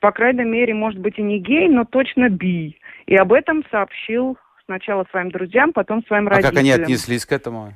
по 0.00 0.10
крайней 0.10 0.44
мере, 0.44 0.74
может 0.74 0.98
быть 0.98 1.18
и 1.18 1.22
не 1.22 1.38
гей, 1.38 1.68
но 1.68 1.84
точно 1.84 2.30
би. 2.30 2.78
И 3.06 3.14
об 3.16 3.32
этом 3.32 3.62
сообщил 3.70 4.38
сначала 4.64 5.04
своим 5.10 5.30
друзьям, 5.30 5.72
потом 5.72 6.04
своим 6.06 6.26
А 6.28 6.30
родителям. 6.30 6.50
как 6.54 6.60
они 6.60 6.70
отнеслись 6.70 7.26
к 7.26 7.32
этому? 7.32 7.74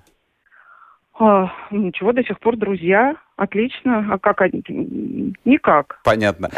А, 1.19 1.53
ничего, 1.71 2.13
до 2.13 2.25
сих 2.25 2.41
пор 2.41 2.57
друзья. 2.57 3.17
Отлично. 3.37 4.07
А 4.13 4.19
как 4.19 4.41
они? 4.41 4.63
Никак. 5.45 6.01
Понятно. 6.05 6.49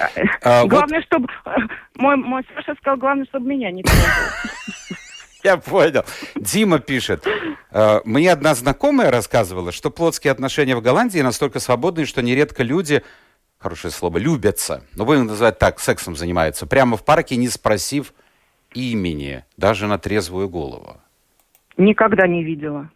А, 0.42 0.62
вот 0.62 0.70
главное, 0.70 1.02
чтобы... 1.02 1.28
Мой, 1.96 2.16
мой 2.16 2.42
Саша 2.54 2.74
сказал, 2.78 2.98
главное, 2.98 3.24
чтобы 3.26 3.48
меня 3.48 3.70
не 3.70 3.82
трогал. 3.82 4.96
Я 5.46 5.56
понял. 5.56 6.04
Дима 6.34 6.78
пишет. 6.80 7.24
э, 7.70 8.00
Мне 8.04 8.32
одна 8.32 8.54
знакомая 8.54 9.10
рассказывала, 9.10 9.70
что 9.72 9.90
плотские 9.90 10.32
отношения 10.32 10.74
в 10.76 10.82
Голландии 10.82 11.20
настолько 11.20 11.60
свободные, 11.60 12.04
что 12.06 12.20
нередко 12.20 12.62
люди, 12.64 13.02
хорошее 13.58 13.92
слово, 13.92 14.18
любятся. 14.18 14.82
Но 14.96 15.04
будем 15.04 15.26
называть 15.26 15.58
так, 15.58 15.78
сексом 15.80 16.16
занимаются. 16.16 16.66
Прямо 16.66 16.96
в 16.96 17.04
парке, 17.04 17.36
не 17.36 17.48
спросив 17.48 18.12
имени, 18.74 19.44
даже 19.56 19.86
на 19.86 19.98
трезвую 19.98 20.48
голову. 20.48 20.96
Никогда 21.76 22.26
не 22.26 22.42
видела. 22.42 22.90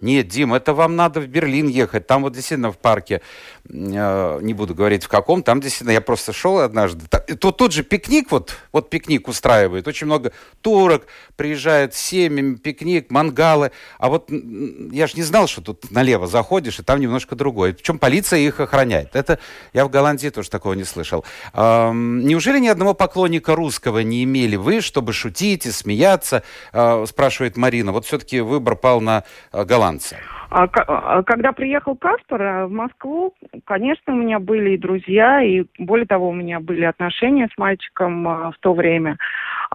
Нет, 0.00 0.28
Дим, 0.28 0.54
это 0.54 0.74
вам 0.74 0.94
надо 0.94 1.20
в 1.20 1.26
Берлин 1.26 1.66
ехать. 1.66 2.06
Там 2.06 2.22
вот 2.22 2.32
действительно 2.32 2.70
в 2.70 2.78
парке, 2.78 3.20
э, 3.68 4.38
не 4.42 4.54
буду 4.54 4.72
говорить 4.72 5.02
в 5.02 5.08
каком, 5.08 5.42
там 5.42 5.60
действительно 5.60 5.90
я 5.90 6.00
просто 6.00 6.32
шел 6.32 6.60
однажды. 6.60 7.04
И 7.26 7.34
Тут, 7.34 7.56
тут 7.56 7.72
же 7.72 7.82
пикник, 7.82 8.30
вот, 8.30 8.54
вот 8.70 8.90
пикник 8.90 9.26
устраивает. 9.26 9.88
Очень 9.88 10.06
много 10.06 10.32
турок 10.62 11.06
приезжает 11.34 11.94
с 11.94 11.98
семьями, 11.98 12.54
пикник, 12.54 13.10
мангалы. 13.10 13.72
А 13.98 14.08
вот 14.08 14.30
я 14.30 15.08
же 15.08 15.14
не 15.16 15.24
знал, 15.24 15.48
что 15.48 15.62
тут 15.62 15.90
налево 15.90 16.28
заходишь, 16.28 16.78
и 16.78 16.84
там 16.84 17.00
немножко 17.00 17.34
другое. 17.34 17.72
Причем 17.72 17.98
полиция 17.98 18.38
их 18.38 18.60
охраняет. 18.60 19.16
Это 19.16 19.40
я 19.72 19.84
в 19.84 19.90
Голландии 19.90 20.28
тоже 20.28 20.48
такого 20.48 20.74
не 20.74 20.84
слышал. 20.84 21.24
Ам, 21.52 22.24
неужели 22.24 22.60
ни 22.60 22.68
одного 22.68 22.94
поклонника 22.94 23.56
русского 23.56 23.98
не 23.98 24.22
имели 24.22 24.54
вы, 24.54 24.80
чтобы 24.80 25.12
шутить 25.12 25.66
и 25.66 25.72
смеяться? 25.72 26.44
А, 26.72 27.04
спрашивает 27.04 27.56
Марина. 27.56 27.90
Вот 27.90 28.06
все-таки 28.06 28.38
выбор 28.38 28.76
пал 28.76 29.00
на 29.00 29.24
а, 29.50 29.64
голландца. 29.88 30.16
А, 30.50 30.64
а 30.64 31.22
когда 31.24 31.52
приехал 31.52 31.96
Каспар 31.96 32.42
а, 32.42 32.66
в 32.66 32.70
Москву, 32.70 33.34
конечно, 33.64 34.14
у 34.14 34.16
меня 34.16 34.38
были 34.38 34.70
и 34.70 34.78
друзья, 34.78 35.42
и 35.42 35.64
более 35.78 36.06
того, 36.06 36.28
у 36.28 36.34
меня 36.34 36.60
были 36.60 36.84
отношения 36.84 37.48
с 37.52 37.58
мальчиком 37.58 38.24
в 38.24 38.54
то 38.60 38.72
время, 38.72 39.18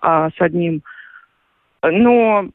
с 0.02 0.34
одним. 0.40 0.82
Но, 1.84 2.48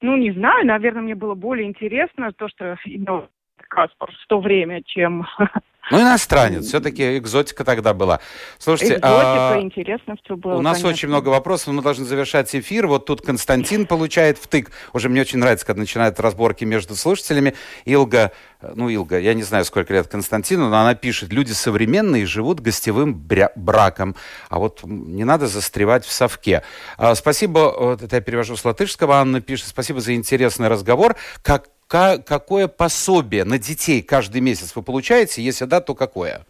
ну, 0.00 0.16
не 0.16 0.32
знаю, 0.32 0.66
наверное, 0.66 1.02
мне 1.02 1.14
было 1.14 1.34
более 1.34 1.68
интересно 1.68 2.32
то, 2.32 2.48
что 2.48 2.76
имел 2.84 3.28
Каспар 3.68 4.10
в 4.10 4.26
то 4.26 4.40
время, 4.40 4.82
чем 4.82 5.26
Ну, 5.90 6.00
иностранец. 6.00 6.66
Все-таки 6.66 7.18
экзотика 7.18 7.64
тогда 7.64 7.94
была. 7.94 8.20
Слушайте, 8.58 8.94
экзотика. 8.94 9.54
а, 9.54 9.60
Интересно 9.60 10.14
все 10.24 10.36
было. 10.36 10.54
у 10.56 10.62
нас 10.62 10.74
конечно. 10.78 10.88
очень 10.90 11.08
много 11.08 11.28
вопросов, 11.30 11.68
мы 11.74 11.82
должны 11.82 12.04
завершать 12.04 12.54
эфир. 12.54 12.86
Вот 12.86 13.06
тут 13.06 13.22
Константин 13.22 13.86
получает 13.86 14.38
втык. 14.38 14.70
Уже 14.92 15.08
мне 15.08 15.20
очень 15.22 15.38
нравится, 15.38 15.66
когда 15.66 15.80
начинают 15.80 16.20
разборки 16.20 16.64
между 16.64 16.94
слушателями. 16.96 17.54
Илга, 17.84 18.32
ну, 18.62 18.88
Илга, 18.92 19.18
я 19.18 19.34
не 19.34 19.42
знаю, 19.42 19.64
сколько 19.64 19.92
лет 19.92 20.06
Константину, 20.08 20.68
но 20.68 20.76
она 20.80 20.94
пишет, 20.94 21.32
люди 21.32 21.52
современные 21.52 22.26
живут 22.26 22.60
гостевым 22.60 23.14
бря- 23.14 23.52
браком. 23.56 24.14
А 24.48 24.58
вот 24.58 24.80
не 24.84 25.24
надо 25.24 25.46
застревать 25.48 26.04
в 26.04 26.12
совке. 26.12 26.62
А, 26.98 27.14
спасибо, 27.14 27.74
вот 27.78 28.02
это 28.02 28.16
я 28.16 28.22
перевожу 28.22 28.56
с 28.56 28.64
латышского, 28.64 29.16
Анна 29.16 29.40
пишет, 29.40 29.66
спасибо 29.68 30.00
за 30.00 30.14
интересный 30.14 30.68
разговор. 30.68 31.16
Как 31.42 31.64
Ка- 31.64 31.70
какое 31.90 32.68
пособие 32.68 33.44
на 33.44 33.58
детей 33.58 34.02
каждый 34.02 34.40
месяц 34.40 34.74
вы 34.76 34.82
получаете? 34.82 35.42
Если 35.42 35.64
да, 35.64 35.80
то 35.80 35.94
какое? 35.94 36.46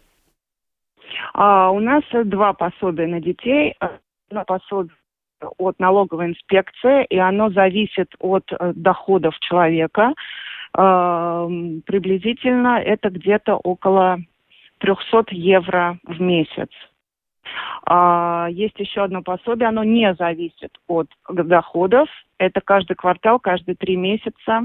А, 1.33 1.71
у 1.71 1.79
нас 1.79 2.03
два 2.25 2.53
пособия 2.53 3.07
на 3.07 3.19
детей. 3.19 3.75
Одно 3.79 4.45
пособие 4.45 4.95
от 5.57 5.79
налоговой 5.79 6.27
инспекции, 6.27 7.05
и 7.05 7.17
оно 7.17 7.49
зависит 7.49 8.13
от 8.19 8.43
э, 8.51 8.73
доходов 8.75 9.33
человека. 9.39 10.13
Эм, 10.77 11.81
приблизительно 11.85 12.79
это 12.79 13.09
где-то 13.09 13.55
около 13.55 14.19
300 14.77 15.25
евро 15.31 15.97
в 16.03 16.21
месяц. 16.21 16.69
А, 17.85 18.47
есть 18.51 18.79
еще 18.79 19.03
одно 19.03 19.21
пособие, 19.21 19.69
оно 19.69 19.83
не 19.83 20.13
зависит 20.13 20.77
от 20.87 21.09
доходов. 21.27 22.07
Это 22.37 22.61
каждый 22.61 22.95
квартал, 22.95 23.39
каждые 23.39 23.75
три 23.75 23.95
месяца. 23.95 24.61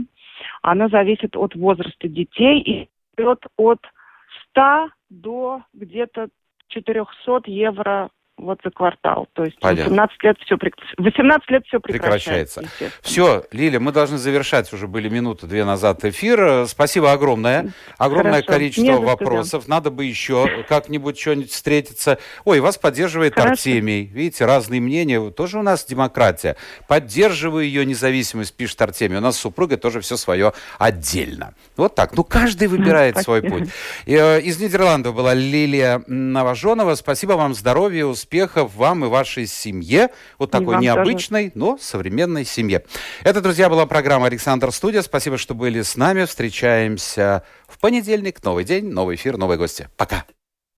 Оно 0.63 0.89
зависит 0.89 1.37
от 1.37 1.55
возраста 1.55 2.09
детей 2.09 2.61
и 2.61 2.89
идет 3.17 3.45
от 3.57 3.81
100 4.51 4.89
до 5.11 5.63
где-то 5.73 6.29
400 6.69 7.43
евро 7.47 8.11
вот 8.39 8.61
за 8.63 8.71
квартал. 8.71 9.29
То 9.33 9.45
есть 9.45 9.59
Понятно. 9.61 9.85
18 9.91 10.23
лет 10.23 10.37
все, 10.45 10.57
18 10.99 11.51
лет 11.51 11.65
все 11.67 11.81
Прекращается. 11.81 12.61
прекращается. 12.61 12.99
Все, 13.03 13.45
Лиля, 13.51 13.81
мы 13.81 13.93
должны 13.93 14.19
завершать. 14.19 14.71
Уже 14.73 14.87
были 14.87 15.09
минуты-две 15.09 15.65
назад 15.65 16.05
эфир. 16.05 16.43
Э, 16.43 16.67
Спасибо 16.67 17.13
огромное. 17.13 17.73
Огромное 17.97 18.43
Хорошо. 18.43 18.47
количество 18.49 18.83
Не 18.83 18.91
за 18.91 18.97
что, 18.99 19.07
вопросов. 19.07 19.69
Надо 19.69 19.91
бы 19.91 20.05
еще 20.05 20.65
как-нибудь 20.69 21.19
что-нибудь 21.19 21.51
встретиться. 21.51 22.19
Ой, 22.45 22.61
вас 22.61 22.77
поддерживает 22.77 23.35
Хорошо. 23.35 23.53
Артемий. 23.53 24.05
Видите, 24.05 24.45
разные 24.45 24.81
мнения. 24.83 25.31
Тоже 25.31 25.59
у 25.59 25.63
нас 25.63 25.85
демократия. 25.87 26.57
Поддерживаю 26.89 27.65
ее 27.65 27.87
независимость, 27.87 28.55
пишет 28.55 28.81
Артемий. 28.83 29.17
У 29.17 29.21
нас 29.23 29.37
с 29.37 29.41
супругой 29.41 29.79
тоже 29.79 30.01
все 30.01 30.17
свое 30.19 30.53
отдельно. 30.79 31.55
Вот 31.77 31.95
так. 31.95 32.15
Ну, 32.15 32.23
каждый 32.23 32.69
выбирает 32.69 33.17
свой 33.19 33.43
путь. 33.43 33.71
Э, 34.07 34.41
Из 34.41 34.61
Нидерландов 34.61 35.15
была 35.15 35.33
Лилия 35.33 36.03
Новоженова. 36.07 36.95
Спасибо 36.97 37.33
вам, 37.33 37.55
здоровья, 37.55 38.05
успехов 38.05 38.26
вам 38.75 39.05
и 39.05 39.09
вашей 39.09 39.47
семье. 39.47 40.11
Вот 40.39 40.51
такой 40.51 40.79
необычной, 40.79 41.53
но 41.55 41.79
современной 41.81 42.45
семье. 42.45 42.85
Это, 43.25 43.41
друзья, 43.41 43.69
была 43.69 43.87
программа 43.87 44.27
«Александр 44.27 44.73
Студия». 44.73 45.03
Спасибо, 45.03 45.39
что 45.39 45.55
были 45.55 45.83
с 45.83 45.97
нами. 45.97 46.25
Встречаемся 46.25 47.43
в 47.67 47.79
понедельник. 47.79 48.43
Новый 48.45 48.65
день, 48.65 48.87
новый 48.87 49.17
эфир, 49.17 49.37
новые 49.37 49.59
гости. 49.59 49.89
Пока. 49.97 50.25